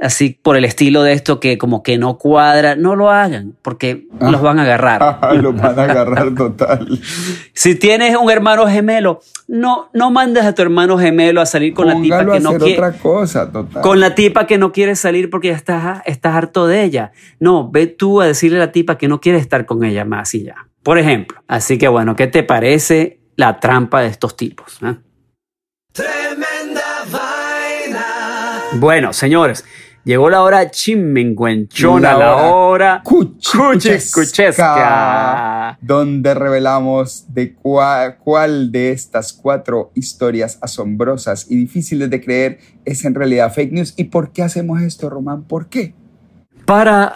así 0.00 0.38
por 0.42 0.56
el 0.56 0.64
estilo 0.64 1.02
de 1.02 1.12
esto 1.12 1.38
que 1.38 1.58
como 1.58 1.82
que 1.82 1.98
no 1.98 2.16
cuadra, 2.16 2.74
no 2.74 2.96
lo 2.96 3.10
hagan 3.10 3.54
porque 3.60 4.06
los 4.18 4.40
van 4.40 4.58
a 4.58 4.62
agarrar. 4.62 5.18
Lo 5.42 5.52
van 5.52 5.78
a 5.78 5.82
agarrar 5.82 6.34
total. 6.34 6.88
Si 7.52 7.74
tienes 7.74 8.16
un 8.16 8.30
hermano 8.30 8.66
gemelo, 8.66 9.20
no, 9.46 9.90
no 9.92 10.10
mandes 10.10 10.44
a 10.44 10.54
tu 10.54 10.62
hermano 10.62 10.96
gemelo 10.96 11.40
a 11.40 11.46
salir 11.46 11.74
con 11.74 11.88
la 11.88 12.00
tipa 12.00 12.18
Póngalo 12.18 12.32
a 12.32 12.36
que 12.36 12.40
no 12.40 12.48
hacer 12.50 12.60
quiere. 12.62 12.78
otra 12.78 12.92
cosa, 12.92 13.52
total. 13.52 13.82
Con 13.82 14.00
la 14.00 14.14
tipa 14.14 14.46
que 14.46 14.58
no 14.58 14.72
quiere 14.72 14.94
salir 14.94 15.28
porque 15.28 15.48
ya 15.48 15.54
estás, 15.54 16.02
estás 16.06 16.34
harto 16.34 16.66
de 16.66 16.84
ella. 16.84 17.12
No, 17.40 17.68
ve 17.68 17.88
tú 17.88 18.20
a 18.20 18.26
decirle 18.26 18.58
a 18.58 18.66
la 18.66 18.72
tipa 18.72 18.96
que 18.96 19.08
no 19.08 19.20
quiere 19.20 19.38
estar 19.38 19.66
con 19.66 19.84
ella 19.84 20.04
más 20.04 20.34
y 20.34 20.44
ya. 20.44 20.67
Por 20.88 20.96
ejemplo. 20.96 21.42
Así 21.46 21.76
que 21.76 21.86
bueno, 21.86 22.16
¿qué 22.16 22.28
te 22.28 22.42
parece 22.42 23.20
la 23.36 23.60
trampa 23.60 24.00
de 24.00 24.06
estos 24.06 24.34
tipos? 24.38 24.78
eh? 24.82 24.96
Tremenda 25.92 27.04
vaina. 27.12 28.06
Bueno, 28.76 29.12
señores, 29.12 29.66
llegó 30.06 30.30
la 30.30 30.40
hora 30.40 30.70
chimenguenchona, 30.70 32.14
La 32.14 32.18
la 32.18 32.36
hora 32.36 32.54
hora 32.54 33.02
Cuchicuchesca, 33.04 34.14
cuchicuchesca. 34.22 35.78
donde 35.82 36.32
revelamos 36.32 37.26
de 37.34 37.54
cua- 37.54 38.16
cuál 38.16 38.72
de 38.72 38.92
estas 38.92 39.34
cuatro 39.34 39.90
historias 39.94 40.58
asombrosas 40.62 41.50
y 41.50 41.56
difíciles 41.56 42.08
de 42.08 42.22
creer 42.22 42.60
es 42.86 43.04
en 43.04 43.14
realidad 43.14 43.52
fake 43.52 43.72
news 43.72 43.92
y 43.98 44.04
por 44.04 44.32
qué 44.32 44.42
hacemos 44.42 44.80
esto, 44.80 45.10
Román, 45.10 45.42
¿por 45.44 45.68
qué? 45.68 45.92
Para 46.64 47.12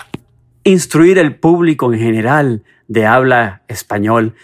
instruir 0.64 1.18
el 1.18 1.36
público 1.36 1.92
en 1.92 2.00
general 2.00 2.64
de 2.88 3.06
habla 3.06 3.62
español 3.68 4.34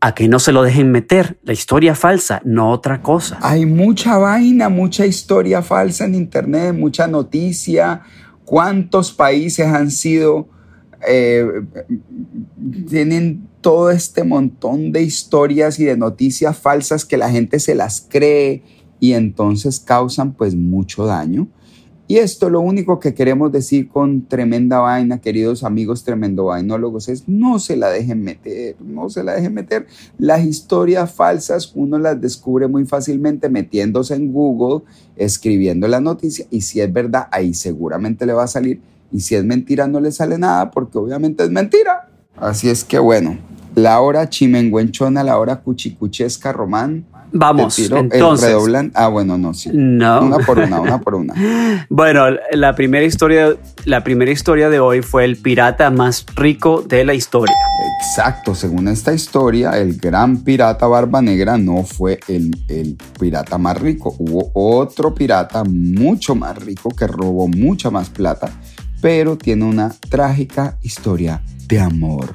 a 0.00 0.14
que 0.14 0.28
no 0.28 0.38
se 0.38 0.52
lo 0.52 0.62
dejen 0.62 0.92
meter 0.92 1.38
la 1.42 1.52
historia 1.52 1.94
falsa, 1.94 2.40
no 2.44 2.70
otra 2.70 3.02
cosa. 3.02 3.38
Hay 3.42 3.66
mucha 3.66 4.16
vaina, 4.16 4.68
mucha 4.68 5.04
historia 5.06 5.60
falsa 5.60 6.04
en 6.04 6.14
internet, 6.14 6.74
mucha 6.74 7.08
noticia. 7.08 8.02
¿Cuántos 8.44 9.12
países 9.12 9.66
han 9.66 9.90
sido, 9.90 10.48
eh, 11.06 11.44
tienen 12.88 13.48
todo 13.60 13.90
este 13.90 14.22
montón 14.22 14.92
de 14.92 15.02
historias 15.02 15.80
y 15.80 15.84
de 15.84 15.96
noticias 15.96 16.56
falsas 16.56 17.04
que 17.04 17.16
la 17.16 17.30
gente 17.30 17.58
se 17.58 17.74
las 17.74 18.06
cree 18.08 18.62
y 19.00 19.14
entonces 19.14 19.80
causan 19.80 20.32
pues 20.32 20.54
mucho 20.54 21.06
daño? 21.06 21.48
Y 22.10 22.16
esto 22.16 22.48
lo 22.48 22.62
único 22.62 22.98
que 23.00 23.12
queremos 23.12 23.52
decir 23.52 23.90
con 23.90 24.22
tremenda 24.22 24.78
vaina, 24.78 25.20
queridos 25.20 25.62
amigos 25.62 26.04
tremendo 26.04 26.46
vainólogos, 26.46 27.10
es 27.10 27.28
no 27.28 27.58
se 27.58 27.76
la 27.76 27.90
dejen 27.90 28.22
meter, 28.22 28.76
no 28.80 29.10
se 29.10 29.22
la 29.22 29.34
dejen 29.34 29.52
meter. 29.52 29.86
Las 30.16 30.42
historias 30.42 31.12
falsas 31.12 31.70
uno 31.74 31.98
las 31.98 32.18
descubre 32.18 32.66
muy 32.66 32.86
fácilmente 32.86 33.50
metiéndose 33.50 34.14
en 34.14 34.32
Google, 34.32 34.86
escribiendo 35.16 35.86
la 35.86 36.00
noticia 36.00 36.46
y 36.50 36.62
si 36.62 36.80
es 36.80 36.90
verdad, 36.90 37.28
ahí 37.30 37.52
seguramente 37.52 38.24
le 38.24 38.32
va 38.32 38.44
a 38.44 38.48
salir. 38.48 38.80
Y 39.12 39.20
si 39.20 39.34
es 39.34 39.44
mentira, 39.44 39.86
no 39.86 40.00
le 40.00 40.10
sale 40.10 40.38
nada 40.38 40.70
porque 40.70 40.96
obviamente 40.96 41.44
es 41.44 41.50
mentira. 41.50 42.08
Así 42.36 42.70
es 42.70 42.84
que 42.84 42.98
bueno, 42.98 43.36
la 43.74 44.00
hora 44.00 44.30
chimenguenchona, 44.30 45.22
la 45.22 45.38
hora 45.38 45.60
cuchicuchesca 45.60 46.52
román. 46.52 47.04
Vamos, 47.32 47.76
tiro 47.76 47.98
entonces. 47.98 48.48
redoblan. 48.48 48.92
Ah, 48.94 49.08
bueno, 49.08 49.36
no, 49.38 49.54
sí. 49.54 49.70
No. 49.72 50.22
Una 50.22 50.38
por 50.38 50.58
una, 50.58 50.80
una 50.80 51.00
por 51.00 51.14
una. 51.14 51.34
Bueno, 51.90 52.26
la 52.52 52.74
primera 52.74 53.04
historia, 53.04 53.54
la 53.84 54.04
primera 54.04 54.30
historia 54.30 54.68
de 54.68 54.80
hoy 54.80 55.02
fue 55.02 55.24
el 55.24 55.36
pirata 55.36 55.90
más 55.90 56.24
rico 56.34 56.82
de 56.82 57.04
la 57.04 57.14
historia. 57.14 57.54
Exacto, 58.00 58.54
según 58.54 58.88
esta 58.88 59.12
historia, 59.12 59.78
el 59.78 59.96
gran 59.96 60.38
pirata 60.38 60.86
Barba 60.86 61.22
Negra 61.22 61.56
no 61.58 61.82
fue 61.84 62.20
el, 62.28 62.50
el 62.68 62.96
pirata 63.18 63.58
más 63.58 63.80
rico. 63.80 64.14
Hubo 64.18 64.50
otro 64.54 65.14
pirata 65.14 65.64
mucho 65.64 66.34
más 66.34 66.56
rico 66.56 66.90
que 66.90 67.06
robó 67.06 67.48
mucha 67.48 67.90
más 67.90 68.08
plata, 68.10 68.50
pero 69.00 69.36
tiene 69.36 69.64
una 69.64 69.90
trágica 70.08 70.76
historia 70.82 71.42
de 71.66 71.80
amor. 71.80 72.34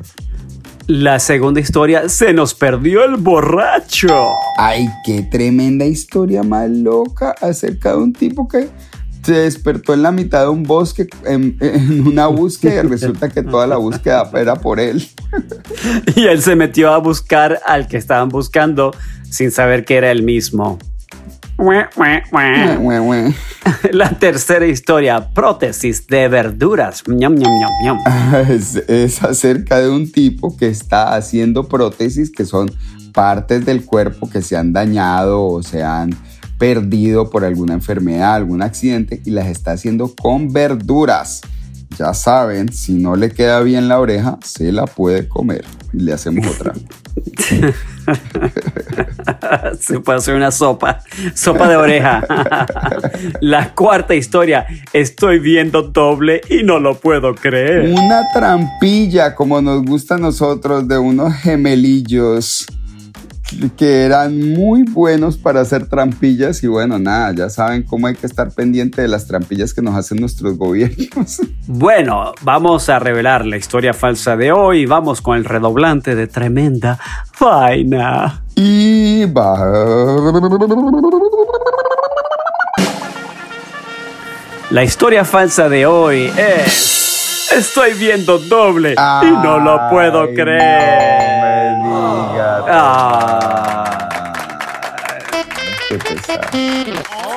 La 0.88 1.20
segunda 1.20 1.62
historia, 1.62 2.10
se 2.10 2.34
nos 2.34 2.54
perdió 2.54 3.06
el 3.06 3.16
borracho. 3.16 4.28
Ay, 4.58 4.90
qué 5.06 5.22
tremenda 5.24 5.86
historia 5.86 6.44
más 6.44 6.70
loca 6.70 7.34
acerca 7.40 7.92
de 7.92 7.98
un 7.98 8.12
tipo 8.12 8.48
que 8.50 8.68
se 9.24 9.34
despertó 9.34 9.94
en 9.94 10.04
la 10.04 10.12
mitad 10.12 10.42
de 10.42 10.50
un 10.50 10.64
bosque 10.64 11.08
en, 11.26 11.58
en 11.62 12.06
una 12.06 12.28
búsqueda 12.28 12.84
y 12.84 12.88
resulta 12.90 13.30
que 13.30 13.44
toda 13.44 13.66
la 13.66 13.78
búsqueda 13.78 14.30
era 14.34 14.56
por 14.56 14.82
él. 14.82 15.08
Y 16.16 16.26
él 16.26 16.42
se 16.42 16.56
metió 16.58 16.92
a 16.92 16.98
buscar 16.98 17.62
al 17.66 17.88
que 17.88 17.96
estaban 17.96 18.28
buscando 18.28 18.92
sin 19.30 19.52
saber 19.52 19.86
que 19.86 19.96
era 19.96 20.12
el 20.12 20.24
mismo. 20.24 20.80
La 23.92 24.10
tercera 24.10 24.66
historia, 24.66 25.30
prótesis 25.34 26.08
de 26.08 26.28
verduras. 26.28 27.04
Ñam. 27.08 27.36
Es, 28.50 28.76
es 28.76 29.24
acerca 29.24 29.80
de 29.80 29.90
un 29.90 30.12
tipo 30.12 30.58
que 30.58 30.68
está 30.68 31.16
haciendo 31.16 31.68
prótesis 31.68 32.32
que 32.32 32.46
son 32.46 32.72
partes 33.14 33.66
del 33.66 33.86
cuerpo 33.86 34.30
que 34.30 34.42
se 34.42 34.58
han 34.58 34.74
dañado 34.74 35.46
o 35.46 35.64
se 35.64 35.84
han 35.84 36.10
perdido 36.58 37.30
por 37.30 37.46
alguna 37.46 37.74
enfermedad, 37.74 38.36
algún 38.36 38.62
accidente 38.62 39.22
y 39.26 39.32
las 39.32 39.48
está 39.48 39.72
haciendo 39.72 40.14
con 40.16 40.52
verduras. 40.52 41.42
Ya 41.98 42.14
saben, 42.14 42.72
si 42.72 42.94
no 42.94 43.16
le 43.16 43.32
queda 43.32 43.62
bien 43.62 43.88
la 43.88 44.00
oreja, 44.00 44.38
se 44.44 44.72
la 44.72 44.86
puede 44.86 45.28
comer. 45.28 45.66
Y 45.92 46.00
le 46.00 46.14
hacemos 46.14 46.48
otra. 46.48 46.74
Se 49.80 50.00
puede 50.00 50.18
hacer 50.18 50.36
una 50.36 50.52
sopa, 50.52 51.00
sopa 51.36 51.68
de 51.68 51.76
oreja. 51.76 52.26
La 53.42 53.74
cuarta 53.74 54.16
historia, 54.16 54.66
estoy 54.92 55.40
viendo 55.40 55.84
doble 55.84 56.42
y 56.50 56.64
no 56.64 56.80
lo 56.80 56.96
puedo 56.96 57.36
creer. 57.36 57.92
Una 57.92 58.24
trampilla, 58.34 59.36
como 59.36 59.62
nos 59.62 59.84
gusta 59.84 60.16
a 60.16 60.18
nosotros, 60.18 60.88
de 60.88 60.98
unos 60.98 61.34
gemelillos 61.36 62.66
que 63.78 64.04
eran 64.04 64.54
muy 64.54 64.84
buenos 64.84 65.38
para 65.38 65.62
hacer 65.62 65.88
trampillas 65.88 66.64
y 66.64 66.68
bueno, 66.68 67.00
nada, 67.00 67.34
ya 67.34 67.50
saben 67.50 67.84
cómo 67.84 68.08
hay 68.08 68.16
que 68.16 68.26
estar 68.28 68.52
pendiente 68.52 69.02
de 69.02 69.08
las 69.08 69.28
trampillas 69.28 69.74
que 69.74 69.82
nos 69.82 69.96
hacen 69.96 70.20
nuestros 70.20 70.58
gobiernos. 70.58 71.42
Bueno, 71.66 72.34
vamos 72.42 72.90
a 72.90 73.00
revelar 73.00 73.46
la 73.46 73.56
historia 73.56 73.94
falsa 73.94 74.36
de 74.36 74.52
hoy. 74.52 74.86
Vamos 74.86 75.22
con 75.22 75.38
el 75.38 75.46
redoblante 75.46 76.14
de 76.14 76.28
tremenda 76.28 77.00
vaina. 77.40 78.44
Y 78.56 79.26
va. 79.26 79.58
La 84.72 84.84
historia 84.84 85.24
falsa 85.24 85.70
de 85.70 85.86
hoy 85.86 86.32
es... 86.38 87.50
Estoy 87.56 87.94
viendo 87.94 88.40
doble 88.40 88.94
y 88.94 89.32
no 89.44 89.60
lo 89.60 89.90
puedo 89.90 90.34
creer. 90.34 91.43
Qué 95.90 95.98
pesado. 95.98 96.42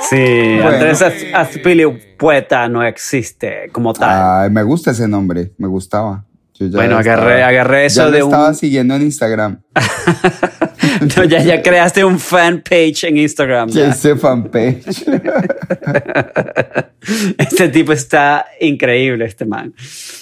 Sí, 0.08 0.58
Bueno. 0.62 0.68
Andrés 0.68 1.02
Azpilicueta 1.34 2.68
no 2.68 2.82
existe 2.84 3.68
como 3.72 3.92
tal. 3.92 4.42
Ay, 4.44 4.50
me 4.50 4.62
gusta 4.62 4.92
ese 4.92 5.08
nombre, 5.08 5.52
me 5.58 5.66
gustaba. 5.68 6.24
Yo 6.54 6.66
ya 6.66 6.76
Bueno, 6.76 7.00
estaba- 7.00 7.22
agarré- 7.22 7.42
agarré 7.42 7.86
eso 7.86 8.00
ya 8.02 8.06
lo 8.06 8.10
de 8.12 8.22
un- 8.22 8.30
estaba 8.30 8.54
siguiendo 8.54 8.94
en 8.94 9.02
Instagram. 9.02 9.60
No, 11.16 11.24
ya, 11.24 11.42
ya 11.42 11.62
creaste 11.62 12.04
un 12.04 12.18
fanpage 12.18 13.04
en 13.04 13.18
Instagram. 13.18 13.68
Ya. 13.70 13.88
ese 13.90 14.16
fanpage. 14.16 14.84
Este 17.38 17.68
tipo 17.68 17.92
está 17.92 18.46
increíble, 18.60 19.26
este 19.26 19.44
man. 19.44 19.72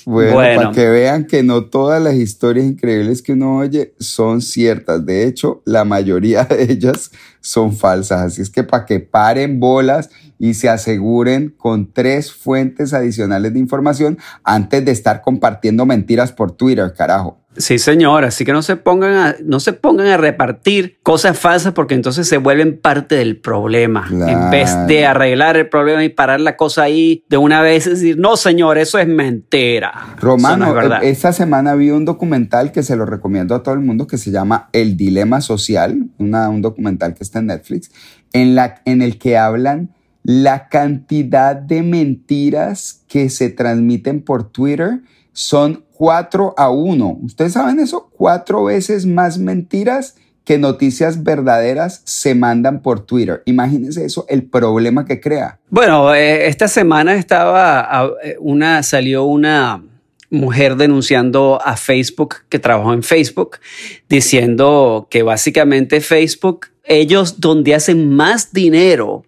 Bueno, 0.05 0.35
Bueno. 0.35 0.61
para 0.61 0.73
que 0.73 0.87
vean 0.89 1.25
que 1.27 1.43
no 1.43 1.65
todas 1.65 2.03
las 2.03 2.15
historias 2.15 2.67
increíbles 2.67 3.23
que 3.23 3.33
uno 3.33 3.57
oye 3.59 3.95
son 3.99 4.43
ciertas. 4.43 5.05
De 5.07 5.27
hecho, 5.27 5.63
la 5.65 5.85
mayoría 5.85 6.45
de 6.51 6.65
ellas 6.65 7.11
son 7.41 7.75
falsas. 7.75 8.21
Así 8.21 8.43
es 8.43 8.51
que 8.51 8.65
para 8.65 8.85
que 8.85 9.01
paren 9.01 9.61
bolas 9.61 10.11
y 10.39 10.55
se 10.55 10.69
aseguren 10.69 11.55
con 11.57 11.91
tres 11.93 12.33
fuentes 12.33 12.93
adicionales 12.93 13.55
de 13.55 13.61
información 13.61 14.19
antes 14.43 14.85
de 14.85 14.93
estar 14.93 15.23
compartiendo 15.23 15.87
mentiras 15.87 16.33
por 16.33 16.53
Twitter, 16.53 16.93
carajo. 16.95 17.41
Sí, 17.57 17.79
señor. 17.79 18.25
Así 18.25 18.45
que 18.45 18.53
no 18.53 18.63
se 18.63 18.77
pongan 18.77 19.15
a, 19.15 19.37
no 19.45 19.61
se 19.61 19.73
pongan 19.73 20.07
a 20.09 20.17
repartir 20.17 20.99
cosas 21.03 21.39
falsas 21.39 21.73
porque 21.73 21.95
entonces 21.95 22.27
se 22.29 22.39
vuelven 22.39 22.79
parte 22.81 23.15
del 23.17 23.37
problema. 23.39 24.07
En 24.11 24.51
vez 24.51 24.75
de 24.87 25.07
arreglar 25.07 25.57
el 25.57 25.69
problema 25.69 26.03
y 26.05 26.09
parar 26.09 26.41
la 26.41 26.57
cosa 26.57 26.83
ahí 26.83 27.25
de 27.29 27.37
una 27.37 27.61
vez 27.63 27.87
y 27.87 27.91
decir, 27.91 28.19
no, 28.19 28.37
señor, 28.37 28.79
eso 28.79 28.99
es 28.99 29.07
mentira. 29.09 29.93
Romano, 30.21 30.75
no 30.75 30.81
es 30.81 31.03
eh, 31.03 31.11
esta 31.11 31.33
semana 31.33 31.75
vi 31.75 31.91
un 31.91 32.05
documental 32.05 32.73
que 32.73 32.83
se 32.83 32.97
lo 32.97 33.07
recomiendo 33.07 33.55
a 33.55 33.63
todo 33.63 33.75
el 33.75 33.81
mundo 33.81 34.07
que 34.07 34.19
se 34.19 34.31
llama 34.31 34.69
El 34.73 34.97
Dilema 34.97 35.41
Social, 35.41 36.09
una- 36.19 36.49
un 36.49 36.63
documental 36.63 37.15
que 37.15 37.23
está 37.25 37.39
en 37.39 37.47
Netflix, 37.47 37.91
en, 38.33 38.55
la, 38.55 38.81
en 38.85 39.03
el 39.03 39.19
que 39.19 39.39
hablan 39.39 39.91
la 40.25 40.69
cantidad 40.69 41.55
de 41.55 41.83
mentiras 41.83 43.05
que 43.09 43.29
se 43.31 43.51
transmiten 43.51 44.23
por 44.23 44.51
Twitter 44.51 45.03
son 45.33 45.85
4 45.93 46.55
a 46.57 46.71
1. 46.71 47.19
¿Ustedes 47.23 47.53
saben 47.53 47.79
eso? 47.79 48.11
Cuatro 48.17 48.65
veces 48.65 49.07
más 49.07 49.39
mentiras 49.39 50.17
que 50.45 50.59
noticias 50.59 51.23
verdaderas 51.23 52.03
se 52.05 52.35
mandan 52.35 52.83
por 52.83 53.01
Twitter. 53.01 53.43
Imagínense 53.47 54.05
eso, 54.05 54.27
el 54.29 54.45
problema 54.45 55.05
que 55.05 55.21
crea. 55.21 55.59
Bueno, 55.71 56.15
eh, 56.15 56.49
esta 56.49 56.69
semana 56.69 57.15
estaba 57.15 58.11
eh, 58.23 58.37
una 58.41 58.83
salió 58.83 59.25
una 59.25 59.83
mujer 60.31 60.77
denunciando 60.77 61.61
a 61.65 61.77
Facebook 61.77 62.37
que 62.49 62.59
trabajó 62.59 62.93
en 62.93 63.03
Facebook 63.03 63.59
diciendo 64.09 65.07
que 65.11 65.23
básicamente 65.23 66.01
Facebook 66.01 66.67
ellos 66.85 67.41
donde 67.41 67.75
hacen 67.75 68.11
más 68.11 68.53
dinero 68.53 69.25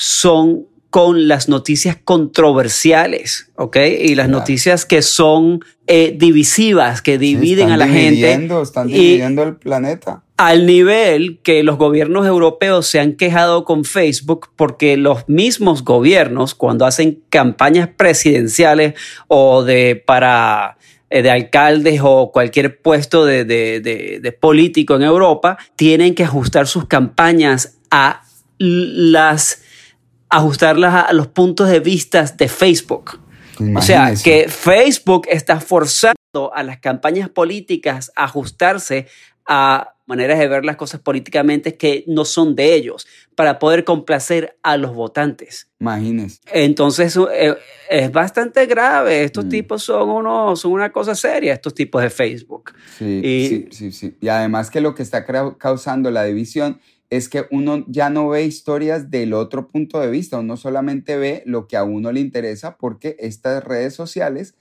son 0.00 0.66
con 0.90 1.26
las 1.26 1.48
noticias 1.48 1.96
controversiales, 2.02 3.50
¿ok? 3.56 3.76
Y 4.00 4.14
las 4.14 4.28
noticias 4.28 4.86
que 4.86 5.02
son 5.02 5.60
eh, 5.88 6.14
divisivas, 6.16 7.02
que 7.02 7.18
dividen 7.18 7.70
a 7.70 7.76
la 7.76 7.88
gente. 7.88 8.32
Están 8.62 8.86
dividiendo 8.86 9.42
el 9.42 9.56
planeta. 9.56 10.22
al 10.36 10.66
nivel 10.66 11.40
que 11.42 11.64
los 11.64 11.78
gobiernos 11.78 12.26
europeos 12.26 12.86
se 12.86 13.00
han 13.00 13.14
quejado 13.14 13.64
con 13.64 13.84
Facebook 13.84 14.50
porque 14.54 14.96
los 14.96 15.28
mismos 15.28 15.82
gobiernos 15.84 16.54
cuando 16.54 16.86
hacen 16.86 17.22
campañas 17.28 17.88
presidenciales 17.96 18.94
o 19.26 19.64
de 19.64 20.00
para 20.06 20.78
eh, 21.10 21.22
de 21.22 21.30
alcaldes 21.30 22.00
o 22.04 22.30
cualquier 22.32 22.80
puesto 22.80 23.24
de, 23.24 23.44
de- 23.44 23.80
de- 23.80 24.20
de 24.22 24.32
político 24.32 24.94
en 24.94 25.02
Europa 25.02 25.58
tienen 25.74 26.14
que 26.14 26.22
ajustar 26.22 26.66
sus 26.68 26.86
campañas 26.86 27.78
a 27.90 28.22
las 28.58 29.62
ajustarlas 30.30 30.94
a- 30.94 31.00
a 31.02 31.12
los 31.12 31.26
puntos 31.28 31.68
de 31.68 31.80
vista 31.80 32.22
de 32.22 32.48
Facebook. 32.48 33.20
O 33.76 33.82
sea, 33.82 34.12
que 34.22 34.48
Facebook 34.48 35.26
está 35.28 35.60
forzando 35.60 36.14
a 36.54 36.62
las 36.62 36.78
campañas 36.78 37.28
políticas 37.28 38.12
a 38.14 38.24
ajustarse 38.24 39.06
a 39.48 39.94
maneras 40.06 40.38
de 40.38 40.46
ver 40.46 40.64
las 40.64 40.76
cosas 40.76 41.00
políticamente 41.00 41.76
que 41.76 42.04
no 42.06 42.24
son 42.24 42.54
de 42.54 42.74
ellos 42.74 43.06
para 43.34 43.58
poder 43.58 43.82
complacer 43.84 44.56
a 44.62 44.76
los 44.76 44.94
votantes. 44.94 45.70
Imagínense. 45.80 46.38
Entonces 46.52 47.18
eh, 47.32 47.56
es 47.90 48.12
bastante 48.12 48.66
grave. 48.66 49.24
Estos 49.24 49.46
Mm. 49.46 49.48
tipos 49.48 49.82
son, 49.82 50.08
unos, 50.08 50.60
son 50.60 50.72
una 50.72 50.92
cosa 50.92 51.14
seria, 51.14 51.54
estos 51.54 51.74
tipos 51.74 52.00
de 52.02 52.10
Facebook. 52.10 52.72
Sí, 52.98 53.20
Y- 53.24 53.48
sí, 53.48 53.68
sí, 53.72 53.92
sí. 53.92 54.16
Y 54.20 54.28
además 54.28 54.70
que 54.70 54.80
lo 54.80 54.94
que 54.94 55.02
está 55.02 55.24
causando 55.58 56.10
la 56.10 56.24
división 56.24 56.80
es 57.10 57.28
que 57.28 57.46
uno 57.50 57.84
ya 57.88 58.10
no 58.10 58.28
ve 58.28 58.44
historias 58.44 59.10
del 59.10 59.32
otro 59.32 59.68
punto 59.68 60.00
de 60.00 60.10
vista, 60.10 60.38
uno 60.38 60.56
solamente 60.56 61.16
ve 61.16 61.42
lo 61.46 61.66
que 61.66 61.76
a 61.76 61.84
uno 61.84 62.12
le 62.12 62.20
interesa 62.20 62.76
porque 62.76 63.16
estas 63.18 63.64
redes 63.64 63.94
sociales 63.94 64.54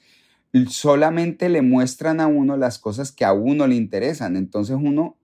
solamente 0.70 1.50
le 1.50 1.62
muestran 1.62 2.20
a 2.20 2.28
uno 2.28 2.58
las 2.58 2.80
cosas 2.80 3.12
que 3.12 3.26
a 3.26 3.34
uno 3.34 3.68
le 3.68 3.76
interesan. 3.76 4.38
Entonces 4.38 4.78
uno 4.80 5.17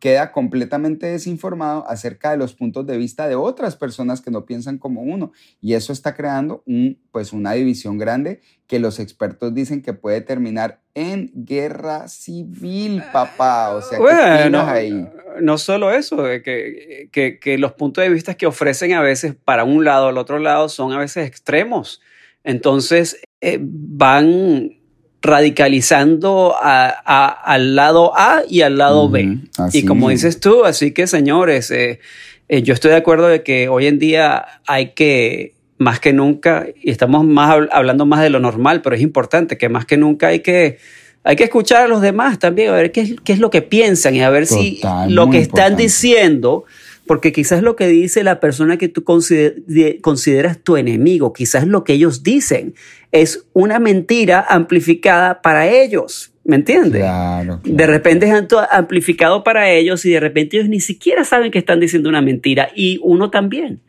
queda 0.00 0.32
completamente 0.32 1.06
desinformado 1.06 1.86
acerca 1.86 2.30
de 2.30 2.38
los 2.38 2.54
puntos 2.54 2.86
de 2.86 2.96
vista 2.96 3.28
de 3.28 3.36
otras 3.36 3.76
personas 3.76 4.22
que 4.22 4.30
no 4.30 4.46
piensan 4.46 4.78
como 4.78 5.02
uno. 5.02 5.32
Y 5.60 5.74
eso 5.74 5.92
está 5.92 6.16
creando 6.16 6.62
un, 6.66 6.98
pues 7.12 7.32
una 7.32 7.52
división 7.52 7.98
grande 7.98 8.40
que 8.66 8.80
los 8.80 8.98
expertos 8.98 9.54
dicen 9.54 9.82
que 9.82 9.92
puede 9.92 10.22
terminar 10.22 10.80
en 10.94 11.30
guerra 11.34 12.08
civil, 12.08 13.02
papá. 13.12 13.74
O 13.74 13.82
sea, 13.82 13.98
¿qué 13.98 14.02
Bueno, 14.02 14.62
ahí? 14.62 15.06
no 15.42 15.58
solo 15.58 15.92
eso, 15.92 16.16
que, 16.42 17.08
que 17.12 17.58
los 17.58 17.72
puntos 17.72 18.02
de 18.02 18.10
vista 18.10 18.34
que 18.34 18.46
ofrecen 18.46 18.94
a 18.94 19.02
veces 19.02 19.34
para 19.44 19.64
un 19.64 19.84
lado 19.84 20.06
o 20.06 20.08
al 20.08 20.18
otro 20.18 20.38
lado 20.38 20.70
son 20.70 20.92
a 20.92 20.98
veces 20.98 21.28
extremos. 21.28 22.00
Entonces 22.42 23.20
eh, 23.40 23.58
van 23.60 24.79
radicalizando 25.22 26.54
a- 26.60 26.94
a- 27.04 27.28
al 27.28 27.74
lado 27.76 28.12
A 28.16 28.42
y 28.48 28.62
al 28.62 28.78
lado 28.78 29.08
B. 29.08 29.38
así 29.58 29.78
Y 29.78 29.84
como 29.84 30.08
dices 30.10 30.40
tú, 30.40 30.64
así 30.64 30.92
que 30.92 31.06
señores, 31.06 31.70
eh, 31.70 32.00
eh, 32.48 32.62
yo 32.62 32.74
estoy 32.74 32.90
de 32.92 32.96
acuerdo 32.96 33.28
de 33.28 33.42
que 33.42 33.68
hoy 33.68 33.86
en 33.86 33.98
día 33.98 34.44
hay 34.66 34.90
que, 34.92 35.54
más 35.78 36.00
que 36.00 36.12
nunca, 36.12 36.66
y 36.82 36.90
estamos 36.90 37.24
más 37.24 37.50
habl- 37.54 37.68
hablando 37.72 38.06
más 38.06 38.20
de 38.22 38.30
lo 38.30 38.40
normal, 38.40 38.82
pero 38.82 38.96
es 38.96 39.02
importante 39.02 39.56
que 39.58 39.68
más 39.68 39.86
que 39.86 39.96
nunca 39.96 40.28
hay 40.28 40.40
que, 40.40 40.78
hay 41.22 41.36
que 41.36 41.44
escuchar 41.44 41.82
a 41.84 41.88
los 41.88 42.00
demás 42.00 42.38
también, 42.38 42.70
a 42.70 42.72
ver 42.72 42.92
qué 42.92 43.02
es, 43.02 43.14
qué 43.22 43.32
es 43.34 43.38
lo 43.38 43.50
que 43.50 43.62
piensan 43.62 44.14
y 44.16 44.22
a 44.22 44.30
ver 44.30 44.46
si 44.46 44.80
lo 45.08 45.30
que 45.30 45.38
están 45.38 45.72
diciendo, 45.76 46.64
porque 47.06 47.32
quizás 47.32 47.62
lo 47.62 47.76
que 47.76 47.88
dice 47.88 48.22
la 48.22 48.40
persona 48.40 48.76
que 48.76 48.88
tú 48.88 49.02
consider- 49.04 49.62
de- 49.66 49.98
consideras 50.00 50.58
tu 50.58 50.76
enemigo, 50.76 51.32
quizás 51.32 51.66
lo 51.66 51.82
que 51.84 51.94
ellos 51.94 52.22
dicen 52.22 52.74
es 53.12 53.44
una 53.52 53.78
mentira 53.80 54.44
amplificada 54.48 55.42
para 55.42 55.68
ellos, 55.68 56.32
¿me 56.44 56.56
entiendes? 56.56 57.02
Claro, 57.02 57.60
De 57.64 57.86
repente 57.86 58.26
es 58.28 58.34
amplificado 58.70 59.42
para 59.42 59.70
ellos 59.70 60.04
y 60.04 60.10
de 60.10 60.20
repente 60.20 60.56
ellos 60.58 60.68
ni 60.68 60.80
siquiera 60.80 61.24
saben 61.24 61.50
que 61.50 61.58
están 61.58 61.80
diciendo 61.80 62.08
una 62.08 62.22
mentira 62.22 62.70
y 62.74 62.98
uno 63.02 63.30
también. 63.30 63.80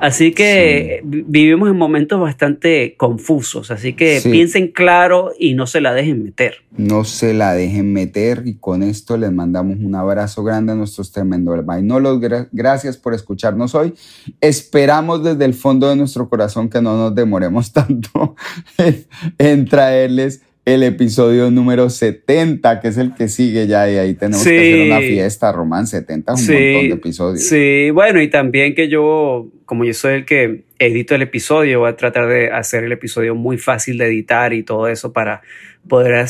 Así 0.00 0.30
que 0.30 1.00
vi- 1.04 1.24
vivimos 1.26 1.68
en 1.68 1.76
momentos 1.76 2.20
bastante 2.20 2.94
confusos, 2.96 3.72
así 3.72 3.94
que 3.94 4.20
Sí. 4.20 4.30
piensen 4.30 4.68
claro 4.68 5.32
y 5.36 5.54
no 5.54 5.66
se 5.66 5.80
la 5.80 5.92
dejen 5.92 6.22
meter. 6.22 6.58
No 6.76 7.02
se 7.02 7.34
la 7.34 7.52
dejen 7.54 7.92
meter 7.92 8.42
y 8.44 8.54
con 8.58 8.84
esto 8.84 9.16
les 9.16 9.32
mandamos 9.32 9.76
un 9.80 9.96
abrazo 9.96 10.44
grande 10.44 10.70
a 10.70 10.76
nuestros 10.76 11.10
tremendos 11.10 11.66
vainolos. 11.66 12.20
Gra- 12.20 12.48
Gracias 12.52 12.96
por 12.96 13.12
escucharnos 13.12 13.74
hoy. 13.74 13.92
Esperamos 14.40 15.24
desde 15.24 15.44
el 15.44 15.54
fondo 15.54 15.88
de 15.88 15.96
nuestro 15.96 16.28
corazón 16.28 16.68
que 16.68 16.80
no 16.80 16.96
nos 16.96 17.14
demoremos 17.16 17.72
tanto 17.72 18.36
en, 18.78 19.04
en 19.38 19.64
traerles 19.64 20.42
el 20.74 20.82
episodio 20.82 21.50
número 21.50 21.88
70, 21.88 22.80
que 22.80 22.88
es 22.88 22.98
el 22.98 23.14
que 23.14 23.28
sigue 23.28 23.66
ya 23.66 23.90
y 23.90 23.96
ahí 23.96 24.14
tenemos 24.14 24.44
que 24.44 24.58
hacer 24.58 24.86
una 24.86 24.98
fiesta, 25.00 25.50
Román. 25.50 25.86
70 25.86 26.34
es 26.34 26.40
un 26.40 26.54
montón 26.54 26.88
de 26.88 26.94
episodios. 26.94 27.42
Sí, 27.42 27.90
bueno, 27.90 28.20
y 28.20 28.28
también 28.28 28.74
que 28.74 28.88
yo, 28.88 29.48
como 29.64 29.86
yo 29.86 29.94
soy 29.94 30.14
el 30.14 30.24
que 30.26 30.64
edito 30.78 31.14
el 31.14 31.22
episodio, 31.22 31.80
voy 31.80 31.88
a 31.88 31.96
tratar 31.96 32.28
de 32.28 32.50
hacer 32.50 32.84
el 32.84 32.92
episodio 32.92 33.34
muy 33.34 33.56
fácil 33.56 33.96
de 33.96 34.08
editar 34.08 34.52
y 34.52 34.62
todo 34.62 34.88
eso 34.88 35.12
para 35.12 35.40
poder 35.88 36.26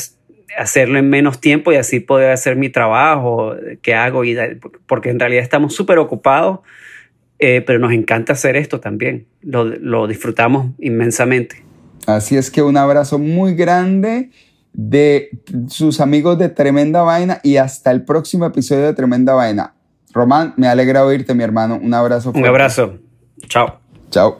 hacerlo 0.57 0.99
en 0.99 1.09
menos 1.09 1.41
tiempo 1.41 1.73
y 1.73 1.75
así 1.75 1.99
poder 1.99 2.31
hacer 2.31 2.55
mi 2.55 2.69
trabajo 2.69 3.55
que 3.81 3.93
hago, 3.93 4.23
y 4.23 4.37
porque 4.87 5.09
en 5.09 5.19
realidad 5.19 5.43
estamos 5.43 5.75
súper 5.75 5.99
ocupados, 5.99 6.59
eh, 7.39 7.61
pero 7.65 7.77
nos 7.77 7.91
encanta 7.91 8.33
hacer 8.33 8.55
esto 8.55 8.79
también, 8.79 9.25
lo, 9.41 9.65
lo 9.65 10.07
disfrutamos 10.07 10.71
inmensamente. 10.79 11.68
Así 12.05 12.37
es 12.37 12.49
que 12.51 12.61
un 12.61 12.77
abrazo 12.77 13.19
muy 13.19 13.55
grande 13.55 14.31
de 14.73 15.29
sus 15.67 15.99
amigos 15.99 16.37
de 16.37 16.49
Tremenda 16.49 17.01
Vaina 17.01 17.39
y 17.43 17.57
hasta 17.57 17.91
el 17.91 18.03
próximo 18.03 18.45
episodio 18.45 18.85
de 18.85 18.93
Tremenda 18.93 19.33
Vaina. 19.33 19.73
Román, 20.13 20.53
me 20.57 20.67
alegra 20.67 21.05
oírte, 21.05 21.33
mi 21.33 21.43
hermano. 21.43 21.79
Un 21.81 21.93
abrazo. 21.93 22.29
Un 22.29 22.33
fuerte. 22.33 22.49
abrazo. 22.49 22.97
Chao. 23.47 23.79
Chao. 24.09 24.39